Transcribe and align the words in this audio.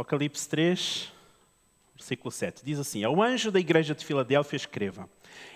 Apocalipse 0.00 0.48
3, 0.48 1.12
versículo 1.94 2.30
7. 2.30 2.64
Diz 2.64 2.78
assim: 2.78 3.04
Ao 3.04 3.22
anjo 3.22 3.50
da 3.50 3.60
igreja 3.60 3.94
de 3.94 4.02
Filadélfia 4.02 4.56
escreva: 4.56 5.10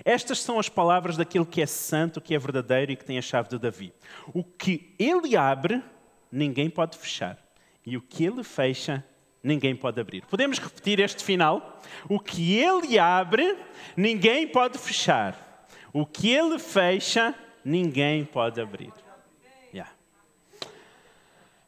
Estas 0.05 0.39
são 0.41 0.59
as 0.59 0.69
palavras 0.69 1.17
daquele 1.17 1.47
que 1.47 1.63
é 1.63 1.67
santo, 1.67 2.21
que 2.21 2.35
é 2.35 2.39
verdadeiro 2.39 2.93
e 2.93 2.97
que 2.97 3.07
tem 3.07 3.17
a 3.17 3.23
chave 3.23 3.49
de 3.49 3.59
Davi. 3.59 3.91
O 4.35 4.45
que 4.45 4.95
ele 4.99 5.35
abre, 5.35 5.83
ninguém 6.31 6.69
pode 6.69 6.99
fechar, 6.99 7.39
e 7.87 7.97
o 7.97 8.03
que 8.03 8.23
ele 8.23 8.45
fecha, 8.45 9.03
ninguém 9.43 9.75
pode 9.75 9.99
abrir. 9.99 10.27
Podemos 10.27 10.59
repetir 10.59 11.01
este 11.01 11.25
final? 11.25 11.81
O 12.07 12.21
que 12.21 12.59
ele 12.59 12.99
abre, 12.99 13.57
ninguém 13.97 14.47
pode 14.47 14.77
fechar. 14.77 15.67
O 15.91 16.05
que 16.05 16.29
ele 16.29 16.59
fecha, 16.59 17.35
ninguém 17.65 18.27
pode 18.27 18.61
abrir. 18.61 18.93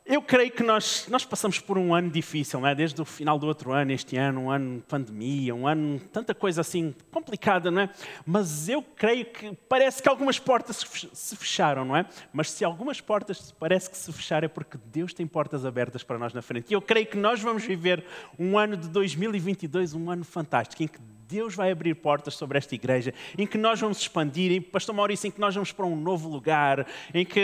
Eu 0.09 0.23
creio 0.23 0.53
que 0.53 0.63
nós, 0.63 1.09
nós 1.11 1.25
passamos 1.25 1.59
por 1.59 1.77
um 1.77 1.93
ano 1.93 2.09
difícil, 2.09 2.61
não 2.61 2.69
é? 2.69 2.77
desde 2.77 3.03
o 3.03 3.05
final 3.05 3.41
do 3.41 3.47
outro 3.49 3.73
ano, 3.73 3.91
este 3.91 4.17
ano, 4.17 4.43
um 4.43 4.51
ano 4.53 4.77
de 4.77 4.83
pandemia, 4.83 5.53
um 5.53 5.67
ano, 5.67 5.99
tanta 6.13 6.33
coisa 6.33 6.61
assim 6.61 6.95
complicada, 7.11 7.73
não 7.73 7.83
é? 7.83 7.91
Mas 8.25 8.69
eu 8.69 8.81
creio 8.81 9.25
que 9.27 9.53
parece 9.69 10.01
que 10.01 10.09
algumas 10.09 10.39
portas 10.39 10.87
se 11.13 11.35
fecharam, 11.37 11.85
não 11.85 11.97
é? 11.97 12.07
Mas 12.33 12.53
se 12.53 12.65
algumas 12.65 13.01
portas 13.01 13.51
parece 13.59 13.91
que 13.91 13.97
se 13.97 14.13
fecharam 14.13 14.47
é 14.47 14.49
porque 14.49 14.79
Deus 14.93 15.13
tem 15.13 15.27
portas 15.27 15.67
abertas 15.67 16.05
para 16.05 16.17
nós 16.17 16.33
na 16.33 16.41
frente. 16.41 16.71
E 16.71 16.75
eu 16.75 16.81
creio 16.81 17.07
que 17.07 17.17
nós 17.17 17.41
vamos 17.41 17.65
viver 17.65 18.05
um 18.39 18.57
ano 18.57 18.77
de 18.77 18.89
2022, 18.89 19.93
um 19.93 20.09
ano 20.09 20.25
fantástico, 20.25 20.85
em 20.85 20.87
que 20.87 21.01
Deus 21.29 21.55
vai 21.55 21.73
abrir 21.73 21.95
portas 21.95 22.35
sobre 22.35 22.57
esta 22.57 22.75
igreja, 22.75 23.13
em 23.37 23.47
que 23.47 23.59
nós 23.59 23.81
vamos 23.81 23.99
expandir, 23.99 24.53
em, 24.53 24.61
Pastor 24.61 24.95
Maurício, 24.95 25.27
em 25.27 25.31
que 25.31 25.41
nós 25.41 25.55
vamos 25.55 25.73
para 25.73 25.85
um 25.85 25.97
novo 25.97 26.29
lugar, 26.29 26.87
em 27.13 27.25
que, 27.25 27.41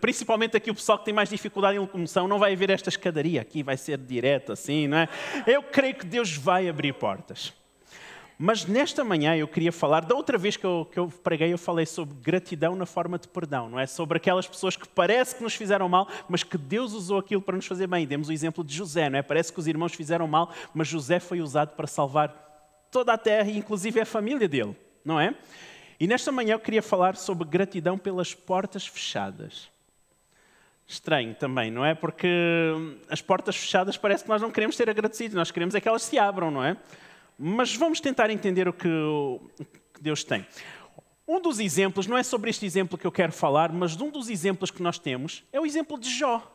principalmente 0.00 0.56
aqui 0.56 0.70
o 0.70 0.74
pessoal 0.74 0.98
que 0.98 1.04
tem 1.04 1.14
mais 1.14 1.28
dificuldade 1.28 1.76
em 1.76 1.80
locomoção, 1.80 2.26
não 2.26 2.38
vai 2.38 2.52
haver 2.52 2.70
esta 2.70 2.88
escadaria 2.88 3.40
aqui, 3.40 3.62
vai 3.62 3.76
ser 3.76 3.98
direto 3.98 4.52
assim, 4.52 4.88
não 4.88 4.98
é? 4.98 5.08
Eu 5.46 5.62
creio 5.62 5.94
que 5.94 6.06
Deus 6.06 6.36
vai 6.36 6.68
abrir 6.68 6.92
portas. 6.94 7.52
Mas 8.36 8.66
nesta 8.66 9.04
manhã 9.04 9.36
eu 9.36 9.46
queria 9.46 9.70
falar, 9.70 10.04
da 10.04 10.14
outra 10.16 10.36
vez 10.36 10.56
que 10.56 10.66
eu, 10.66 10.88
que 10.90 10.98
eu 10.98 11.06
preguei, 11.06 11.52
eu 11.52 11.58
falei 11.58 11.86
sobre 11.86 12.16
gratidão 12.20 12.74
na 12.74 12.84
forma 12.84 13.16
de 13.16 13.28
perdão, 13.28 13.68
não 13.68 13.78
é? 13.78 13.86
Sobre 13.86 14.16
aquelas 14.16 14.48
pessoas 14.48 14.76
que 14.76 14.88
parece 14.88 15.36
que 15.36 15.42
nos 15.42 15.54
fizeram 15.54 15.88
mal, 15.88 16.08
mas 16.28 16.42
que 16.42 16.58
Deus 16.58 16.92
usou 16.92 17.18
aquilo 17.18 17.40
para 17.40 17.54
nos 17.54 17.66
fazer 17.66 17.86
bem. 17.86 18.04
Demos 18.04 18.28
o 18.28 18.32
exemplo 18.32 18.64
de 18.64 18.74
José, 18.74 19.08
não 19.08 19.20
é? 19.20 19.22
Parece 19.22 19.52
que 19.52 19.60
os 19.60 19.68
irmãos 19.68 19.94
fizeram 19.94 20.26
mal, 20.26 20.52
mas 20.74 20.88
José 20.88 21.20
foi 21.20 21.40
usado 21.40 21.76
para 21.76 21.86
salvar 21.86 22.44
toda 22.94 23.12
a 23.12 23.18
terra, 23.18 23.50
inclusive 23.50 24.00
a 24.00 24.06
família 24.06 24.48
dele, 24.48 24.76
não 25.04 25.18
é? 25.18 25.34
E 25.98 26.06
nesta 26.06 26.30
manhã 26.30 26.52
eu 26.52 26.60
queria 26.60 26.80
falar 26.80 27.16
sobre 27.16 27.44
gratidão 27.44 27.98
pelas 27.98 28.32
portas 28.32 28.86
fechadas. 28.86 29.68
Estranho 30.86 31.34
também, 31.34 31.72
não 31.72 31.84
é? 31.84 31.92
Porque 31.92 32.28
as 33.10 33.20
portas 33.20 33.56
fechadas 33.56 33.96
parece 33.96 34.22
que 34.22 34.30
nós 34.30 34.40
não 34.40 34.48
queremos 34.48 34.76
ser 34.76 34.88
agradecidos, 34.88 35.34
nós 35.34 35.50
queremos 35.50 35.74
é 35.74 35.80
que 35.80 35.88
elas 35.88 36.04
se 36.04 36.16
abram, 36.16 36.52
não 36.52 36.62
é? 36.62 36.76
Mas 37.36 37.74
vamos 37.74 37.98
tentar 37.98 38.30
entender 38.30 38.68
o 38.68 38.72
que 38.72 38.88
Deus 40.00 40.22
tem. 40.22 40.46
Um 41.26 41.40
dos 41.40 41.58
exemplos, 41.58 42.06
não 42.06 42.16
é 42.16 42.22
sobre 42.22 42.48
este 42.48 42.64
exemplo 42.64 42.96
que 42.96 43.08
eu 43.08 43.10
quero 43.10 43.32
falar, 43.32 43.72
mas 43.72 44.00
um 44.00 44.08
dos 44.08 44.28
exemplos 44.28 44.70
que 44.70 44.80
nós 44.80 45.00
temos 45.00 45.42
é 45.52 45.58
o 45.58 45.66
exemplo 45.66 45.98
de 45.98 46.08
Jó. 46.08 46.53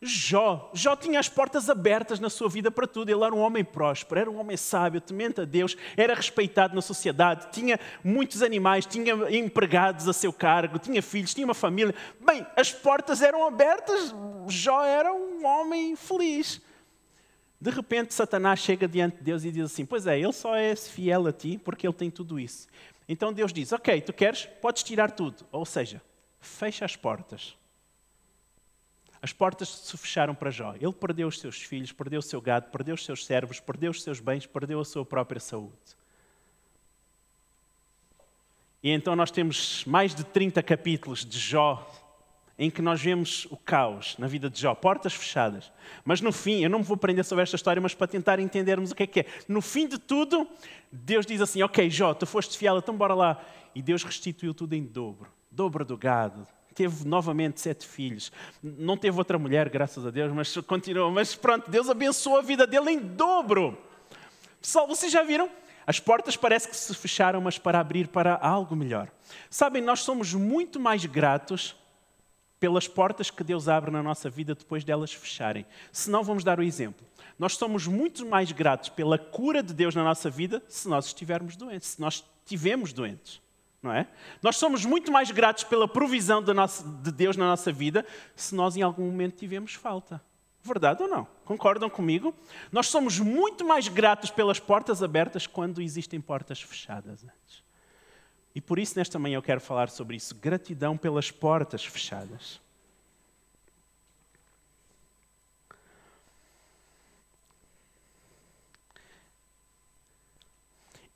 Jó, 0.00 0.70
Jó 0.72 0.94
tinha 0.94 1.18
as 1.18 1.28
portas 1.28 1.68
abertas 1.68 2.20
na 2.20 2.30
sua 2.30 2.48
vida 2.48 2.70
para 2.70 2.86
tudo. 2.86 3.10
Ele 3.10 3.24
era 3.24 3.34
um 3.34 3.40
homem 3.40 3.64
próspero, 3.64 4.20
era 4.20 4.30
um 4.30 4.38
homem 4.38 4.56
sábio, 4.56 5.00
temente 5.00 5.40
a 5.40 5.44
Deus, 5.44 5.76
era 5.96 6.14
respeitado 6.14 6.74
na 6.74 6.80
sociedade, 6.80 7.48
tinha 7.50 7.80
muitos 8.04 8.42
animais, 8.42 8.86
tinha 8.86 9.12
empregados 9.36 10.06
a 10.06 10.12
seu 10.12 10.32
cargo, 10.32 10.78
tinha 10.78 11.02
filhos, 11.02 11.34
tinha 11.34 11.44
uma 11.44 11.54
família. 11.54 11.92
Bem, 12.20 12.46
as 12.56 12.72
portas 12.72 13.22
eram 13.22 13.44
abertas, 13.44 14.14
Jó 14.48 14.84
era 14.84 15.12
um 15.12 15.44
homem 15.44 15.96
feliz. 15.96 16.62
De 17.60 17.70
repente, 17.70 18.14
Satanás 18.14 18.60
chega 18.60 18.86
diante 18.86 19.16
de 19.16 19.24
Deus 19.24 19.44
e 19.44 19.50
diz 19.50 19.64
assim: 19.64 19.84
Pois 19.84 20.06
é, 20.06 20.16
ele 20.16 20.32
só 20.32 20.54
é 20.54 20.76
fiel 20.76 21.26
a 21.26 21.32
ti 21.32 21.58
porque 21.58 21.84
ele 21.84 21.94
tem 21.94 22.08
tudo 22.08 22.38
isso. 22.38 22.68
Então 23.08 23.32
Deus 23.32 23.52
diz: 23.52 23.72
Ok, 23.72 24.00
tu 24.02 24.12
queres? 24.12 24.46
Podes 24.62 24.84
tirar 24.84 25.10
tudo. 25.10 25.44
Ou 25.50 25.66
seja, 25.66 26.00
fecha 26.40 26.84
as 26.84 26.94
portas 26.94 27.58
as 29.20 29.32
portas 29.32 29.68
se 29.68 29.96
fecharam 29.96 30.34
para 30.34 30.50
Jó. 30.50 30.74
Ele 30.80 30.92
perdeu 30.92 31.28
os 31.28 31.38
seus 31.38 31.60
filhos, 31.60 31.92
perdeu 31.92 32.20
o 32.20 32.22
seu 32.22 32.40
gado, 32.40 32.70
perdeu 32.70 32.94
os 32.94 33.04
seus 33.04 33.26
servos, 33.26 33.60
perdeu 33.60 33.90
os 33.90 34.02
seus 34.02 34.20
bens, 34.20 34.46
perdeu 34.46 34.80
a 34.80 34.84
sua 34.84 35.04
própria 35.04 35.40
saúde. 35.40 35.72
E 38.82 38.90
então 38.90 39.16
nós 39.16 39.30
temos 39.30 39.84
mais 39.84 40.14
de 40.14 40.24
30 40.24 40.62
capítulos 40.62 41.24
de 41.24 41.38
Jó 41.38 41.90
em 42.56 42.70
que 42.70 42.82
nós 42.82 43.00
vemos 43.00 43.46
o 43.50 43.56
caos 43.56 44.16
na 44.18 44.26
vida 44.26 44.50
de 44.50 44.60
Jó, 44.60 44.74
portas 44.74 45.14
fechadas. 45.14 45.70
Mas 46.04 46.20
no 46.20 46.32
fim, 46.32 46.62
eu 46.62 46.70
não 46.70 46.80
me 46.80 46.84
vou 46.84 46.96
prender 46.96 47.24
sobre 47.24 47.42
esta 47.42 47.56
história, 47.56 47.80
mas 47.80 47.94
para 47.94 48.06
tentar 48.06 48.40
entendermos 48.40 48.90
o 48.90 48.94
que 48.94 49.02
é 49.04 49.06
que 49.06 49.20
é. 49.20 49.26
No 49.46 49.60
fim 49.60 49.86
de 49.86 49.98
tudo, 49.98 50.48
Deus 50.90 51.24
diz 51.24 51.40
assim: 51.40 51.62
Ok, 51.62 51.88
Jó, 51.90 52.14
tu 52.14 52.26
foste 52.26 52.58
fiel, 52.58 52.78
então 52.78 52.96
bora 52.96 53.14
lá. 53.14 53.44
E 53.74 53.82
Deus 53.82 54.02
restituiu 54.02 54.54
tudo 54.54 54.74
em 54.74 54.84
dobro 54.84 55.30
dobro 55.58 55.84
do 55.84 55.96
gado, 55.96 56.46
teve 56.78 57.04
novamente 57.04 57.60
sete 57.60 57.84
filhos. 57.84 58.30
Não 58.62 58.96
teve 58.96 59.18
outra 59.18 59.36
mulher, 59.36 59.68
graças 59.68 60.06
a 60.06 60.10
Deus, 60.10 60.32
mas 60.32 60.56
continuou. 60.58 61.10
Mas 61.10 61.34
pronto, 61.34 61.68
Deus 61.68 61.90
abençoou 61.90 62.38
a 62.38 62.42
vida 62.42 62.68
dele 62.68 62.92
em 62.92 63.00
dobro. 63.00 63.76
Pessoal, 64.60 64.86
vocês 64.86 65.10
já 65.10 65.24
viram? 65.24 65.50
As 65.84 65.98
portas 65.98 66.36
parece 66.36 66.68
que 66.68 66.76
se 66.76 66.94
fecharam, 66.94 67.40
mas 67.40 67.58
para 67.58 67.80
abrir 67.80 68.06
para 68.06 68.36
algo 68.36 68.76
melhor. 68.76 69.10
Sabem, 69.50 69.82
nós 69.82 70.02
somos 70.02 70.32
muito 70.34 70.78
mais 70.78 71.04
gratos 71.04 71.74
pelas 72.60 72.86
portas 72.86 73.28
que 73.28 73.42
Deus 73.42 73.66
abre 73.66 73.90
na 73.90 74.02
nossa 74.02 74.30
vida 74.30 74.54
depois 74.54 74.84
delas 74.84 75.12
fecharem. 75.12 75.66
Se 75.90 76.08
não, 76.08 76.22
vamos 76.22 76.44
dar 76.44 76.60
o 76.60 76.62
exemplo. 76.62 77.04
Nós 77.36 77.56
somos 77.56 77.88
muito 77.88 78.24
mais 78.24 78.52
gratos 78.52 78.88
pela 78.88 79.18
cura 79.18 79.64
de 79.64 79.74
Deus 79.74 79.96
na 79.96 80.04
nossa 80.04 80.30
vida 80.30 80.62
se 80.68 80.88
nós 80.88 81.06
estivermos 81.06 81.56
doentes, 81.56 81.88
se 81.88 82.00
nós 82.00 82.24
estivermos 82.44 82.92
doentes 82.92 83.40
não 83.82 83.92
é? 83.92 84.08
Nós 84.42 84.56
somos 84.56 84.84
muito 84.84 85.12
mais 85.12 85.30
gratos 85.30 85.64
pela 85.64 85.86
provisão 85.86 86.42
de, 86.42 86.52
nossa, 86.52 86.82
de 86.82 87.12
Deus 87.12 87.36
na 87.36 87.46
nossa 87.46 87.72
vida 87.72 88.04
se 88.34 88.54
nós 88.54 88.76
em 88.76 88.82
algum 88.82 89.06
momento 89.06 89.36
tivemos 89.36 89.74
falta. 89.74 90.20
Verdade 90.62 91.02
ou 91.02 91.08
não? 91.08 91.26
Concordam 91.44 91.88
comigo? 91.88 92.34
Nós 92.72 92.88
somos 92.88 93.18
muito 93.18 93.64
mais 93.64 93.88
gratos 93.88 94.30
pelas 94.30 94.58
portas 94.58 95.02
abertas 95.02 95.46
quando 95.46 95.80
existem 95.80 96.20
portas 96.20 96.60
fechadas 96.60 97.24
antes. 97.24 97.62
E 98.54 98.60
por 98.60 98.78
isso, 98.78 98.98
nesta 98.98 99.18
manhã, 99.18 99.36
eu 99.36 99.42
quero 99.42 99.60
falar 99.60 99.88
sobre 99.88 100.16
isso: 100.16 100.34
gratidão 100.34 100.96
pelas 100.96 101.30
portas 101.30 101.84
fechadas. 101.84 102.60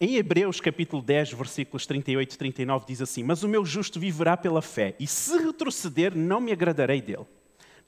Em 0.05 0.17
Hebreus 0.17 0.61
capítulo 0.61 1.01
10, 1.01 1.35
versículos 1.35 1.87
38 1.87 2.35
e 2.35 2.37
39 2.37 2.87
diz 2.89 3.01
assim: 3.01 3.23
Mas 3.23 3.45
o 3.45 3.49
meu 3.49 3.65
justo 3.65 4.01
viverá 4.01 4.37
pela 4.37 4.61
fé, 4.61 4.97
e 4.99 5.07
se 5.07 5.39
retroceder, 5.39 6.13
não 6.17 6.41
me 6.41 6.51
agradarei 6.51 7.01
dele. 7.01 7.25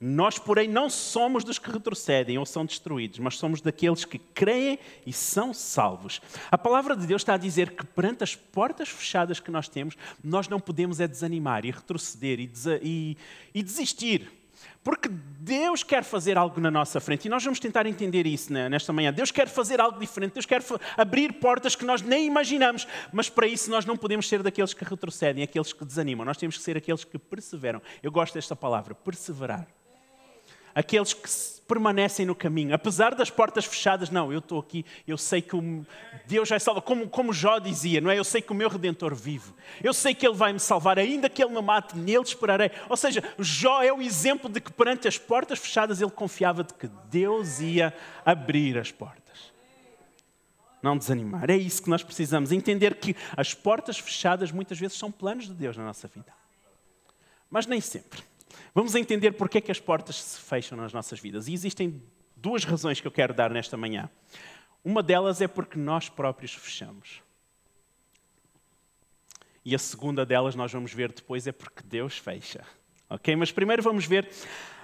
Nós, 0.01 0.39
porém, 0.39 0.69
não 0.69 0.89
somos 0.89 1.43
dos 1.43 1.59
que 1.59 1.69
retrocedem 1.69 2.39
ou 2.39 2.47
são 2.47 2.65
destruídos, 2.65 3.19
mas 3.19 3.37
somos 3.37 3.61
daqueles 3.61 4.05
que 4.05 4.21
creem 4.21 4.79
e 5.05 5.13
são 5.13 5.53
salvos. 5.53 6.23
A 6.53 6.57
palavra 6.57 6.97
de 6.97 7.05
Deus 7.05 7.23
está 7.23 7.35
a 7.35 7.37
dizer 7.37 7.73
que 7.73 7.85
perante 7.85 8.23
as 8.23 8.37
portas 8.37 8.89
fechadas 8.89 9.41
que 9.41 9.51
nós 9.51 9.69
temos, 9.69 9.97
nós 10.23 10.47
não 10.47 10.61
podemos 10.61 11.01
é 11.01 11.09
desanimar 11.09 11.65
e 11.65 11.73
retroceder 11.73 12.39
e, 12.39 12.49
e, 12.81 13.17
e 13.53 13.61
desistir 13.61 14.31
porque 14.83 15.09
Deus 15.09 15.83
quer 15.83 16.05
fazer 16.05 16.37
algo 16.37 16.61
na 16.61 16.71
nossa 16.71 17.01
frente 17.01 17.27
e 17.27 17.29
nós 17.29 17.43
vamos 17.45 17.61
tentar 17.61 17.87
entender 17.87 18.27
isso 18.27 18.53
né, 18.53 18.69
nesta 18.69 18.93
manhã. 18.93 19.13
Deus 19.13 19.31
quer 19.31 19.49
fazer 19.49 19.81
algo 19.81 19.99
diferente, 19.99 20.35
Deus 20.35 20.47
quer 20.47 20.63
abrir 20.97 21.35
portas 21.35 21.75
que 21.75 21.85
nós 21.85 22.03
nem 22.03 22.27
imaginamos, 22.27 22.87
mas 23.13 23.29
para 23.29 23.47
isso 23.47 23.71
nós 23.71 23.85
não 23.85 23.97
podemos 23.97 24.29
ser 24.29 24.43
daqueles 24.43 24.75
que 24.75 24.85
retrocedem, 24.85 25.43
aqueles 25.43 25.73
que 25.73 25.85
desanimam, 25.85 26.25
nós 26.25 26.37
temos 26.37 26.57
que 26.57 26.63
ser 26.63 26.77
aqueles 26.77 27.05
que 27.05 27.19
perseveram. 27.19 27.81
Eu 28.03 28.11
gosto 28.11 28.35
desta 28.35 28.57
palavra, 28.57 28.95
perseverar 28.95 29.67
aqueles 30.75 31.13
que 31.13 31.29
permanecem 31.67 32.27
no 32.27 32.35
caminho, 32.35 32.75
apesar 32.75 33.15
das 33.15 33.31
portas 33.31 33.65
fechadas, 33.65 34.11
não, 34.11 34.33
eu 34.33 34.39
estou 34.39 34.61
aqui, 34.61 34.85
eu 35.07 35.17
sei 35.17 35.41
que 35.41 35.57
o 35.57 35.87
Deus 36.27 36.49
vai 36.49 36.61
salvar, 36.61 36.83
como, 36.83 37.09
como 37.09 37.33
Jó 37.33 37.59
dizia, 37.59 38.01
não 38.01 38.11
é? 38.11 38.19
Eu 38.19 38.25
sei 38.25 38.43
que 38.43 38.53
o 38.53 38.55
meu 38.55 38.69
Redentor 38.69 39.15
vive, 39.15 39.53
eu 39.83 39.95
sei 39.95 40.15
que 40.15 40.27
Ele 40.27 40.37
vai 40.37 40.53
me 40.53 40.61
salvar, 40.61 40.99
ainda 40.99 41.29
que 41.29 41.43
Ele 41.43 41.55
me 41.55 41.63
mate, 41.63 41.97
nele 41.97 42.23
esperarei. 42.23 42.71
Ou 42.89 42.97
seja, 42.97 43.23
Jó 43.39 43.83
é 43.83 43.93
o 43.93 44.03
exemplo 44.03 44.51
de 44.51 44.61
que 44.61 44.73
perante 44.73 45.09
as 45.09 45.17
portas 45.17 45.59
fechadas 45.59 46.01
ele 46.01 46.11
confiava 46.11 46.63
de 46.63 46.75
que 46.75 46.89
Deus 47.11 47.61
ia 47.61 47.95
abrir 48.25 48.79
as 48.79 48.93
portas. 48.93 49.25
Não 50.83 50.99
desanimar, 50.99 51.51
é 51.51 51.57
isso 51.57 51.83
que 51.83 51.89
nós 51.89 52.03
precisamos, 52.03 52.53
entender 52.53 52.97
que 52.97 53.17
as 53.35 53.55
portas 53.55 53.99
fechadas 53.99 54.53
muitas 54.53 54.79
vezes 54.79 54.99
são 54.99 55.11
planos 55.11 55.47
de 55.47 55.55
Deus 55.55 55.79
na 55.79 55.85
nossa 55.85 56.07
vida, 56.09 56.31
mas 57.51 57.67
nem 57.67 57.81
sempre. 57.81 58.23
Vamos 58.75 58.97
entender 58.97 59.33
porque 59.33 59.59
é 59.59 59.61
que 59.61 59.71
as 59.71 59.79
portas 59.79 60.17
se 60.17 60.41
fecham 60.41 60.77
nas 60.77 60.93
nossas 60.93 61.21
vidas. 61.21 61.47
E 61.47 61.55
existem 61.55 62.03
duas 62.37 62.65
razões 62.65 63.01
que 63.01 63.07
eu 63.07 63.13
quero 63.13 63.33
dar 63.33 63.51
nesta 63.51 63.77
manhã. 63.77 64.11
Uma 64.85 65.03
delas 65.03 65.41
é 65.41 65.47
porque 65.47 65.79
nós 65.79 66.09
próprios 66.09 66.53
fechamos. 66.53 67.23
E 69.65 69.75
a 69.75 69.79
segunda 69.79 70.27
delas 70.27 70.57
nós 70.57 70.73
vamos 70.73 70.93
ver 70.93 71.13
depois 71.13 71.47
é 71.47 71.53
porque 71.53 71.83
Deus 71.85 72.19
fecha. 72.19 72.67
Ok? 73.09 73.35
Mas 73.37 73.53
primeiro 73.53 73.83
vamos 73.83 74.07
ver 74.07 74.29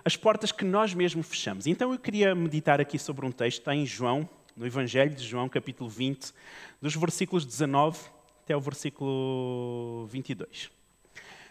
as 0.04 0.16
portas 0.16 0.52
que 0.52 0.64
nós 0.64 0.94
mesmos 0.94 1.26
fechamos. 1.26 1.66
Então 1.66 1.92
eu 1.92 1.98
queria 1.98 2.34
meditar 2.34 2.80
aqui 2.80 2.98
sobre 2.98 3.26
um 3.26 3.32
texto, 3.32 3.58
está 3.58 3.74
em 3.74 3.84
João, 3.84 4.28
no 4.56 4.66
Evangelho 4.66 5.14
de 5.14 5.26
João, 5.26 5.48
capítulo 5.48 5.90
20, 5.90 6.32
dos 6.80 6.94
versículos 6.94 7.44
19 7.44 7.98
até 8.44 8.56
o 8.56 8.60
versículo 8.60 10.06
22. 10.06 10.70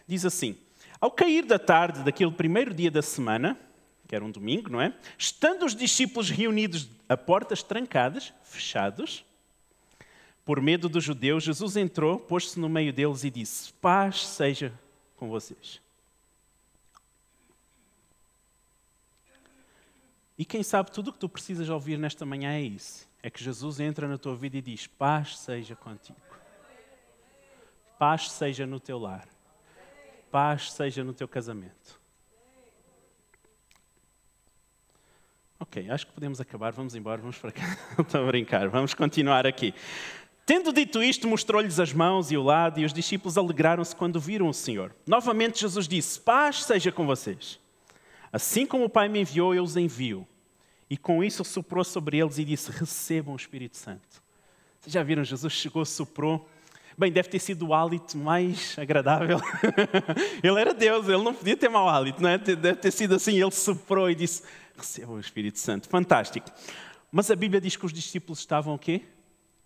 Diz 0.08 0.26
assim: 0.26 0.58
Ao 1.00 1.10
cair 1.10 1.46
da 1.46 1.58
tarde 1.58 2.04
daquele 2.04 2.32
primeiro 2.32 2.74
dia 2.74 2.92
da 2.92 3.02
semana, 3.02 3.58
que 4.08 4.16
era 4.16 4.26
um 4.26 4.32
domingo, 4.32 4.70
não 4.70 4.82
é? 4.82 4.94
Estando 5.18 5.66
os 5.66 5.76
discípulos 5.76 6.30
reunidos 6.30 6.90
a 7.08 7.16
portas 7.16 7.64
trancadas, 7.64 8.34
fechados, 8.44 9.24
por 10.44 10.60
medo 10.60 10.90
dos 10.90 11.04
judeus, 11.04 11.44
Jesus 11.44 11.78
entrou, 11.78 12.20
pôs-se 12.20 12.60
no 12.60 12.68
meio 12.68 12.92
deles 12.92 13.24
e 13.24 13.30
disse: 13.30 13.72
Paz 13.74 14.26
seja 14.26 14.74
com 15.16 15.30
vocês. 15.30 15.80
E 20.38 20.44
quem 20.44 20.64
sabe 20.64 20.90
tudo 20.90 21.10
o 21.10 21.14
que 21.14 21.20
tu 21.20 21.30
precisas 21.30 21.70
ouvir 21.70 22.00
nesta 22.00 22.26
manhã 22.26 22.54
é 22.54 22.62
isso: 22.62 23.08
é 23.22 23.30
que 23.30 23.44
Jesus 23.44 23.80
entra 23.80 24.08
na 24.08 24.18
tua 24.18 24.36
vida 24.36 24.58
e 24.58 24.62
diz: 24.62 24.88
Paz 24.88 25.38
seja 25.38 25.76
contigo. 25.76 26.20
Paz 28.00 28.32
seja 28.32 28.66
no 28.66 28.80
teu 28.80 28.98
lar. 28.98 29.28
Paz 30.32 30.72
seja 30.72 31.04
no 31.04 31.14
teu 31.14 31.28
casamento. 31.28 32.00
Ok, 35.60 35.90
acho 35.90 36.08
que 36.08 36.14
podemos 36.14 36.40
acabar, 36.40 36.72
vamos 36.72 36.96
embora, 36.96 37.22
vamos 37.22 37.38
para 37.38 37.52
cá. 37.52 37.78
Estou 38.00 38.24
a 38.24 38.28
brincar, 38.28 38.70
vamos 38.70 38.94
continuar 38.94 39.46
aqui. 39.46 39.74
Tendo 40.46 40.72
dito 40.72 41.04
isto, 41.04 41.28
mostrou-lhes 41.28 41.80
as 41.80 41.94
mãos 41.94 42.32
e 42.32 42.38
o 42.38 42.42
lado, 42.42 42.80
e 42.80 42.86
os 42.86 42.94
discípulos 42.94 43.38
alegraram-se 43.38 43.96
quando 43.96 44.20
viram 44.20 44.48
o 44.48 44.54
Senhor. 44.54 44.96
Novamente 45.06 45.60
Jesus 45.60 45.88
disse: 45.88 46.20
Paz 46.20 46.64
seja 46.64 46.92
com 46.92 47.06
vocês. 47.06 47.60
Assim 48.32 48.66
como 48.66 48.86
o 48.86 48.90
Pai 48.90 49.10
me 49.10 49.20
enviou, 49.22 49.54
eu 49.54 49.64
os 49.64 49.76
envio. 49.76 50.28
E 50.90 50.98
com 50.98 51.24
isso 51.24 51.44
soprou 51.44 51.84
sobre 51.84 52.18
eles 52.18 52.38
e 52.38 52.46
disse: 52.46 52.72
Recebam 52.72 53.34
o 53.34 53.38
Espírito 53.38 53.78
Santo. 53.78 54.24
Vocês 54.80 54.94
já 54.94 55.04
viram? 55.04 55.24
Jesus 55.24 55.54
chegou, 55.54 55.86
soprou. 55.86 56.50
Bem, 57.00 57.12
deve 57.12 57.30
ter 57.30 57.40
sido 57.40 57.68
o 57.68 57.74
hálito 57.74 58.18
mais 58.18 58.78
agradável. 58.78 59.40
ele 60.44 60.60
era 60.60 60.74
Deus, 60.74 61.08
ele 61.08 61.24
não 61.24 61.34
podia 61.34 61.56
ter 61.56 61.70
mau 61.70 61.88
hálito, 61.88 62.22
não 62.22 62.30
é? 62.30 62.38
Deve 62.38 62.76
ter 62.76 62.92
sido 62.92 63.16
assim. 63.16 63.42
Ele 63.42 63.52
soprou 63.52 64.10
e 64.10 64.16
disse: 64.16 64.44
Recebam 64.78 65.16
o 65.16 65.20
Espírito 65.20 65.58
Santo. 65.58 65.88
Fantástico. 65.88 66.52
Mas 67.12 67.32
a 67.32 67.36
Bíblia 67.36 67.62
diz 67.62 67.76
que 67.76 67.86
os 67.86 67.94
discípulos 67.94 68.40
estavam 68.40 68.76
o 68.76 68.78
quê? 68.78 69.04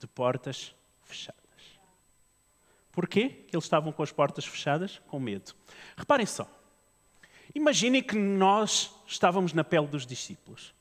de 0.03 0.07
portas 0.07 0.75
fechadas. 1.01 1.41
Porquê 2.91 3.29
que 3.29 3.55
eles 3.55 3.63
estavam 3.63 3.91
com 3.93 4.03
as 4.03 4.11
portas 4.11 4.45
fechadas? 4.45 5.01
Com 5.07 5.17
medo. 5.17 5.55
Reparem 5.95 6.25
só. 6.25 6.45
Imaginem 7.55 8.03
que 8.03 8.15
nós 8.17 8.93
estávamos 9.07 9.53
na 9.53 9.63
pele 9.63 9.87
dos 9.87 10.05
discípulos. 10.05 10.73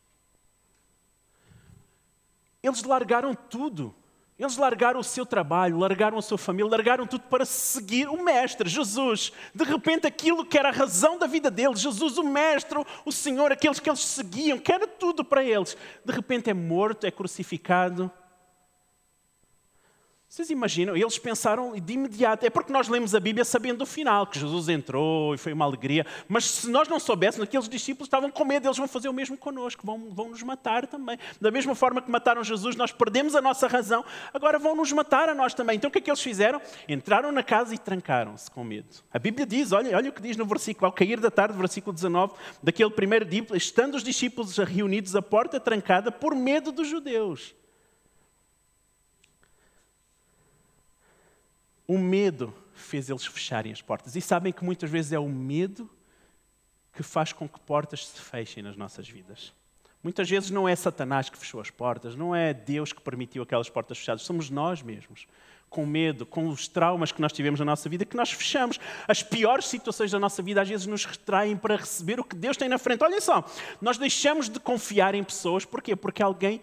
Eles 2.60 2.82
largaram 2.82 3.32
tudo. 3.32 3.94
Eles 4.38 4.56
largaram 4.56 4.98
o 4.98 5.04
seu 5.04 5.26
trabalho, 5.26 5.78
largaram 5.78 6.18
a 6.18 6.22
sua 6.22 6.38
família, 6.38 6.70
largaram 6.70 7.06
tudo 7.06 7.22
para 7.24 7.44
seguir 7.44 8.08
o 8.08 8.22
Mestre, 8.22 8.68
Jesus. 8.68 9.32
De 9.54 9.62
repente, 9.62 10.06
aquilo 10.06 10.44
que 10.44 10.58
era 10.58 10.70
a 10.70 10.72
razão 10.72 11.18
da 11.18 11.26
vida 11.26 11.50
deles, 11.50 11.80
Jesus, 11.80 12.18
o 12.18 12.24
Mestre, 12.24 12.84
o 13.04 13.12
Senhor, 13.12 13.52
aqueles 13.52 13.78
que 13.78 13.88
eles 13.88 14.00
seguiam, 14.00 14.58
que 14.58 14.72
era 14.72 14.88
tudo 14.88 15.24
para 15.24 15.44
eles, 15.44 15.76
de 16.04 16.12
repente 16.12 16.50
é 16.50 16.54
morto, 16.54 17.06
é 17.06 17.10
crucificado 17.10 18.10
vocês 20.32 20.48
imaginam? 20.48 20.96
Eles 20.96 21.18
pensaram 21.18 21.78
de 21.78 21.92
imediato. 21.92 22.46
É 22.46 22.48
porque 22.48 22.72
nós 22.72 22.88
lemos 22.88 23.14
a 23.14 23.20
Bíblia 23.20 23.44
sabendo 23.44 23.82
o 23.82 23.86
final, 23.86 24.26
que 24.26 24.38
Jesus 24.38 24.66
entrou 24.70 25.34
e 25.34 25.36
foi 25.36 25.52
uma 25.52 25.66
alegria. 25.66 26.06
Mas 26.26 26.46
se 26.46 26.70
nós 26.70 26.88
não 26.88 26.98
soubéssemos, 26.98 27.46
aqueles 27.46 27.68
discípulos 27.68 28.06
estavam 28.06 28.30
com 28.30 28.42
medo, 28.42 28.66
eles 28.66 28.78
vão 28.78 28.88
fazer 28.88 29.10
o 29.10 29.12
mesmo 29.12 29.36
connosco, 29.36 29.84
vão, 29.84 30.08
vão 30.10 30.30
nos 30.30 30.42
matar 30.42 30.86
também. 30.86 31.18
Da 31.38 31.50
mesma 31.50 31.74
forma 31.74 32.00
que 32.00 32.10
mataram 32.10 32.42
Jesus, 32.42 32.76
nós 32.76 32.90
perdemos 32.90 33.36
a 33.36 33.42
nossa 33.42 33.68
razão, 33.68 34.02
agora 34.32 34.58
vão 34.58 34.74
nos 34.74 34.90
matar 34.90 35.28
a 35.28 35.34
nós 35.34 35.52
também. 35.52 35.76
Então 35.76 35.88
o 35.88 35.92
que 35.92 35.98
é 35.98 36.00
que 36.00 36.08
eles 36.08 36.22
fizeram? 36.22 36.62
Entraram 36.88 37.30
na 37.30 37.42
casa 37.42 37.74
e 37.74 37.78
trancaram-se 37.78 38.50
com 38.50 38.64
medo. 38.64 38.88
A 39.12 39.18
Bíblia 39.18 39.44
diz, 39.44 39.70
olha, 39.70 39.94
olha 39.94 40.08
o 40.08 40.14
que 40.14 40.22
diz 40.22 40.38
no 40.38 40.46
versículo, 40.46 40.86
ao 40.86 40.92
cair 40.92 41.20
da 41.20 41.30
tarde, 41.30 41.58
versículo 41.58 41.92
19, 41.92 42.32
daquele 42.62 42.88
primeiro 42.88 43.26
dia, 43.26 43.44
estando 43.52 43.96
os 43.96 44.02
discípulos 44.02 44.56
reunidos, 44.56 45.14
a 45.14 45.20
porta 45.20 45.60
trancada 45.60 46.10
por 46.10 46.34
medo 46.34 46.72
dos 46.72 46.88
judeus. 46.88 47.54
O 51.92 51.98
medo 51.98 52.54
fez 52.72 53.10
eles 53.10 53.26
fecharem 53.26 53.70
as 53.70 53.82
portas. 53.82 54.16
E 54.16 54.20
sabem 54.22 54.50
que 54.50 54.64
muitas 54.64 54.88
vezes 54.88 55.12
é 55.12 55.18
o 55.18 55.28
medo 55.28 55.90
que 56.90 57.02
faz 57.02 57.34
com 57.34 57.46
que 57.46 57.60
portas 57.60 58.06
se 58.06 58.18
fechem 58.18 58.62
nas 58.62 58.78
nossas 58.78 59.06
vidas. 59.06 59.52
Muitas 60.02 60.26
vezes 60.30 60.50
não 60.50 60.66
é 60.66 60.74
Satanás 60.74 61.28
que 61.28 61.36
fechou 61.36 61.60
as 61.60 61.68
portas, 61.68 62.16
não 62.16 62.34
é 62.34 62.54
Deus 62.54 62.94
que 62.94 63.02
permitiu 63.02 63.42
aquelas 63.42 63.68
portas 63.68 63.98
fechadas, 63.98 64.22
somos 64.22 64.48
nós 64.48 64.80
mesmos, 64.80 65.26
com 65.68 65.84
medo, 65.84 66.24
com 66.24 66.48
os 66.48 66.66
traumas 66.66 67.12
que 67.12 67.20
nós 67.20 67.30
tivemos 67.30 67.60
na 67.60 67.66
nossa 67.66 67.90
vida, 67.90 68.06
que 68.06 68.16
nós 68.16 68.32
fechamos. 68.32 68.80
As 69.06 69.22
piores 69.22 69.66
situações 69.66 70.10
da 70.10 70.18
nossa 70.18 70.42
vida 70.42 70.62
às 70.62 70.68
vezes 70.70 70.86
nos 70.86 71.04
retraem 71.04 71.58
para 71.58 71.76
receber 71.76 72.18
o 72.18 72.24
que 72.24 72.34
Deus 72.34 72.56
tem 72.56 72.70
na 72.70 72.78
frente. 72.78 73.04
Olhem 73.04 73.20
só, 73.20 73.44
nós 73.82 73.98
deixamos 73.98 74.48
de 74.48 74.58
confiar 74.58 75.14
em 75.14 75.22
pessoas, 75.22 75.66
porquê? 75.66 75.94
Porque 75.94 76.22
alguém 76.22 76.62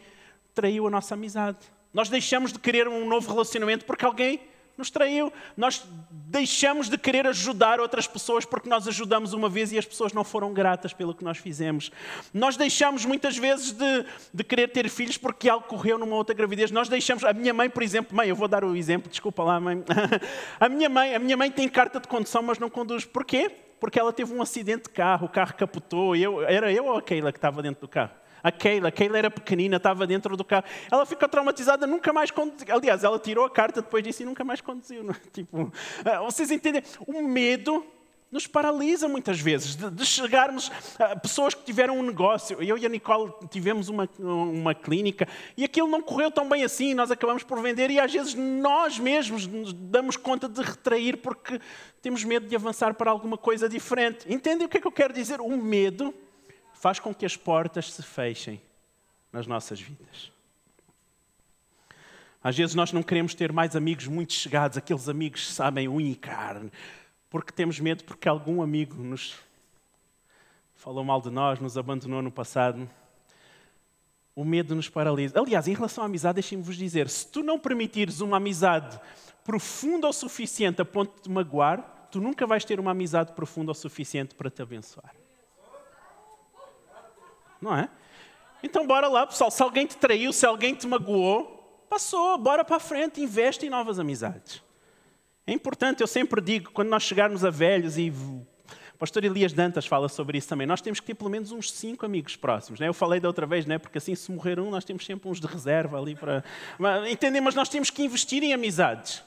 traiu 0.56 0.88
a 0.88 0.90
nossa 0.90 1.14
amizade. 1.14 1.60
Nós 1.94 2.10
deixamos 2.10 2.52
de 2.52 2.58
querer 2.58 2.88
um 2.88 3.08
novo 3.08 3.30
relacionamento 3.30 3.86
porque 3.86 4.04
alguém 4.04 4.42
nos 4.80 4.90
traiu. 4.90 5.32
Nós 5.56 5.86
deixamos 6.10 6.90
de 6.90 6.98
querer 6.98 7.28
ajudar 7.28 7.80
outras 7.80 8.08
pessoas 8.08 8.46
porque 8.46 8.68
nós 8.68 8.88
ajudamos 8.88 9.34
uma 9.34 9.48
vez 9.48 9.72
e 9.72 9.78
as 9.78 9.86
pessoas 9.86 10.14
não 10.14 10.24
foram 10.24 10.54
gratas 10.54 10.94
pelo 10.94 11.14
que 11.14 11.24
nós 11.24 11.38
fizemos. 11.38 11.92
Nós 12.34 12.58
deixamos 12.58 13.06
muitas 13.06 13.38
vezes 13.38 13.72
de, 13.72 14.06
de 14.34 14.44
querer 14.44 14.70
ter 14.70 14.90
filhos 14.90 15.18
porque 15.18 15.48
algo 15.48 15.68
correu 15.68 16.00
numa 16.00 16.16
outra 16.16 16.34
gravidez. 16.34 16.72
Nós 16.72 16.90
deixamos. 16.90 17.24
A 17.24 17.34
minha 17.34 17.54
mãe, 17.54 17.70
por 17.70 17.84
exemplo, 17.84 18.16
mãe, 18.16 18.30
eu 18.30 18.36
vou 18.36 18.48
dar 18.48 18.64
o 18.64 18.76
exemplo, 18.76 19.10
desculpa 19.10 19.44
lá, 19.44 19.60
mãe. 19.60 19.84
A 20.60 20.70
minha 20.70 20.90
mãe, 20.90 21.16
a 21.16 21.20
minha 21.20 21.38
mãe 21.38 21.52
tem 21.52 21.68
carta 21.68 22.00
de 22.00 22.08
condução, 22.08 22.42
mas 22.42 22.58
não 22.58 22.70
conduz. 22.70 23.06
Porquê? 23.06 23.52
Porque 23.80 24.00
ela 24.00 24.12
teve 24.12 24.34
um 24.34 24.42
acidente 24.42 24.84
de 24.84 24.90
carro, 24.90 25.26
o 25.26 25.30
carro 25.30 25.54
capotou. 25.54 26.16
Eu, 26.16 26.42
era 26.42 26.72
eu 26.72 26.86
ou 26.86 26.98
a 26.98 27.02
Keila 27.02 27.32
que 27.32 27.38
estava 27.38 27.62
dentro 27.62 27.82
do 27.82 27.88
carro? 27.88 28.12
A 28.44 28.52
Keila, 28.52 28.90
a 28.90 28.92
Keila 28.92 29.18
era 29.18 29.32
pequenina, 29.32 29.78
estava 29.78 30.06
dentro 30.08 30.36
do 30.36 30.44
carro. 30.44 30.66
Ela 30.92 31.06
ficou 31.06 31.28
traumatizada, 31.28 31.86
nunca 31.86 32.14
mais 32.14 32.32
conduziu. 32.32 32.68
Aliás, 32.74 33.04
ela 33.04 33.20
tirou 33.20 33.46
a 33.46 33.50
carta 33.50 33.82
depois 33.82 34.04
disso 34.04 34.24
e 34.24 34.26
nunca 34.26 34.44
mais 34.44 34.62
conduziu. 34.62 35.04
Tipo, 35.32 35.72
ah, 36.04 36.22
vocês 36.22 36.52
entendem? 36.52 36.84
O 37.08 37.22
medo 37.22 37.86
nos 38.32 38.46
paralisa 38.46 39.08
muitas 39.08 39.40
vezes, 39.40 39.76
de, 39.76 39.90
de, 39.90 40.06
chegarmos 40.06 40.72
a 41.00 41.16
pessoas 41.16 41.54
que 41.54 41.64
tiveram 41.64 41.98
um 41.98 42.04
negócio. 42.04 42.62
Eu 42.62 42.78
e 42.78 42.86
a 42.86 42.90
Nicole 42.90 43.32
tivemos 43.50 43.90
uma, 43.90 44.08
uma 44.20 44.76
clínica 44.76 45.28
e 45.58 45.64
aquilo 45.64 45.88
não 45.88 46.02
correu 46.02 46.30
tão 46.30 46.48
bem 46.48 46.64
assim, 46.64 46.94
nós 46.94 47.10
acabamos 47.10 47.44
por 47.44 47.60
vender 47.62 47.90
e 47.90 48.00
às 48.00 48.12
vezes 48.14 48.36
nós 48.36 49.00
mesmos 49.00 49.48
nos 49.48 49.74
damos 49.74 50.16
conta 50.16 50.48
de 50.48 50.62
retrair 50.62 51.18
porque 51.18 51.60
temos 52.02 52.24
medo 52.24 52.48
de 52.48 52.56
avançar 52.56 52.94
para 52.94 53.10
alguma 53.10 53.38
coisa 53.38 53.68
diferente. 53.68 54.32
Entendem 54.32 54.68
o 54.68 54.70
que 54.70 54.78
é 54.78 54.82
que 54.82 54.88
eu 54.88 54.92
quero 54.92 55.14
dizer? 55.14 55.42
O 55.42 55.58
medo 55.58 56.14
faz 56.80 56.98
com 56.98 57.14
que 57.14 57.26
as 57.26 57.36
portas 57.36 57.92
se 57.92 58.02
fechem 58.02 58.62
nas 59.34 59.46
nossas 59.46 59.82
vidas. 59.82 60.32
Às 62.42 62.56
vezes 62.58 62.74
nós 62.74 62.94
não 62.94 63.04
queremos 63.04 63.36
ter 63.36 63.52
mais 63.52 63.76
amigos 63.76 64.08
muito 64.08 64.32
chegados, 64.32 64.78
aqueles 64.78 65.10
amigos 65.10 65.46
que 65.46 65.52
sabem 65.52 65.90
unha 65.90 66.10
e 66.10 66.16
carne, 66.16 66.72
porque 67.30 67.52
temos 67.52 67.82
medo 67.82 68.06
porque 68.06 68.30
algum 68.30 68.62
amigo 68.62 68.96
nos 68.96 69.36
falou 70.74 71.04
mal 71.04 71.22
de 71.22 71.30
nós, 71.30 71.60
nos 71.60 71.78
abandonou 71.78 72.22
no 72.22 72.32
passado. 72.32 72.90
O 74.34 74.46
medo 74.46 74.74
nos 74.74 74.88
paralisa. 74.88 75.38
Aliás, 75.38 75.68
em 75.68 75.74
relação 75.74 76.02
à 76.02 76.08
amizade, 76.08 76.36
deixem-me 76.36 76.64
vos 76.64 76.78
dizer: 76.78 77.10
se 77.10 77.28
tu 77.28 77.44
não 77.44 77.60
permitires 77.60 78.22
uma 78.22 78.38
amizade 78.38 78.98
profunda 79.44 80.08
o 80.08 80.14
suficiente 80.14 80.82
a 80.82 80.86
ponto 80.86 81.14
de 81.18 81.24
te 81.24 81.30
magoar, 81.30 82.08
tu 82.10 82.22
nunca 82.22 82.48
vais 82.48 82.64
ter 82.64 82.80
uma 82.80 82.92
amizade 82.92 83.34
profunda 83.34 83.74
o 83.74 83.76
suficiente 83.76 84.34
para 84.34 84.50
te 84.50 84.62
abençoar 84.62 85.14
não 87.62 87.76
é? 87.76 87.90
Então, 88.62 88.86
bora 88.86 89.08
lá, 89.08 89.26
pessoal. 89.26 89.50
Se 89.50 89.62
alguém 89.64 89.86
te 89.86 89.98
traiu, 89.98 90.34
se 90.34 90.46
alguém 90.46 90.74
te 90.76 90.86
magoou, 90.88 91.86
passou, 91.90 92.38
bora 92.38 92.64
para 92.64 92.76
a 92.76 92.80
frente, 92.80 93.22
investe 93.22 93.66
em 93.66 93.70
novas 93.70 94.00
amizades. 94.00 94.62
É 95.48 95.52
importante, 95.52 96.02
eu 96.02 96.08
sempre 96.08 96.42
digo, 96.42 96.72
quando 96.72 96.90
nós 96.90 97.04
chegarmos 97.04 97.44
a 97.44 97.50
velhos 97.50 97.98
e 97.98 98.12
o 98.12 98.46
pastor 99.00 99.24
Elias 99.24 99.54
Dantas 99.54 99.88
fala 99.88 100.10
sobre 100.10 100.38
isso 100.38 100.48
também. 100.50 100.68
Nós 100.68 100.82
temos 100.82 101.00
que 101.00 101.08
ter 101.08 101.16
pelo 101.16 101.30
menos 101.30 101.52
uns 101.52 101.72
cinco 101.72 102.06
amigos 102.06 102.36
próximos. 102.36 102.80
Né? 102.80 102.88
Eu 102.88 102.94
falei 102.94 103.20
da 103.20 103.30
outra 103.30 103.48
vez, 103.48 103.66
né? 103.66 103.78
porque 103.78 103.98
assim, 103.98 104.14
se 104.14 104.30
morrer 104.32 104.60
um, 104.60 104.70
nós 104.70 104.84
temos 104.84 105.06
sempre 105.06 105.30
uns 105.30 105.40
de 105.40 105.48
reserva 105.48 105.98
ali 105.98 106.16
para. 106.16 106.44
Entendem? 107.10 107.42
Mas 107.42 107.56
nós 107.56 107.70
temos 107.70 107.90
que 107.90 108.04
investir 108.04 108.44
em 108.44 108.54
amizades. 108.54 109.24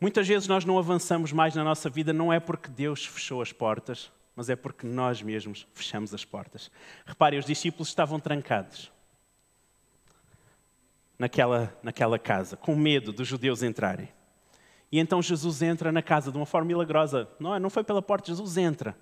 Muitas 0.00 0.26
vezes 0.26 0.48
nós 0.48 0.64
não 0.64 0.78
avançamos 0.78 1.32
mais 1.32 1.54
na 1.54 1.64
nossa 1.64 1.88
vida, 1.88 2.12
não 2.12 2.32
é 2.32 2.40
porque 2.40 2.68
Deus 2.68 3.06
fechou 3.06 3.40
as 3.40 3.52
portas, 3.52 4.10
mas 4.36 4.50
é 4.50 4.56
porque 4.56 4.86
nós 4.86 5.22
mesmos 5.22 5.66
fechamos 5.74 6.12
as 6.12 6.24
portas. 6.24 6.70
Reparem, 7.06 7.38
os 7.38 7.46
discípulos 7.46 7.88
estavam 7.88 8.18
trancados 8.18 8.90
naquela, 11.18 11.76
naquela 11.82 12.18
casa, 12.18 12.56
com 12.56 12.74
medo 12.74 13.12
dos 13.12 13.26
judeus 13.26 13.62
entrarem. 13.62 14.08
E 14.90 14.98
então 14.98 15.22
Jesus 15.22 15.62
entra 15.62 15.90
na 15.90 16.02
casa 16.02 16.30
de 16.30 16.36
uma 16.36 16.46
forma 16.46 16.68
milagrosa. 16.68 17.28
Não, 17.38 17.54
é? 17.54 17.58
não 17.58 17.70
foi 17.70 17.82
pela 17.82 18.02
porta, 18.02 18.28
Jesus 18.28 18.56
entra. 18.56 18.96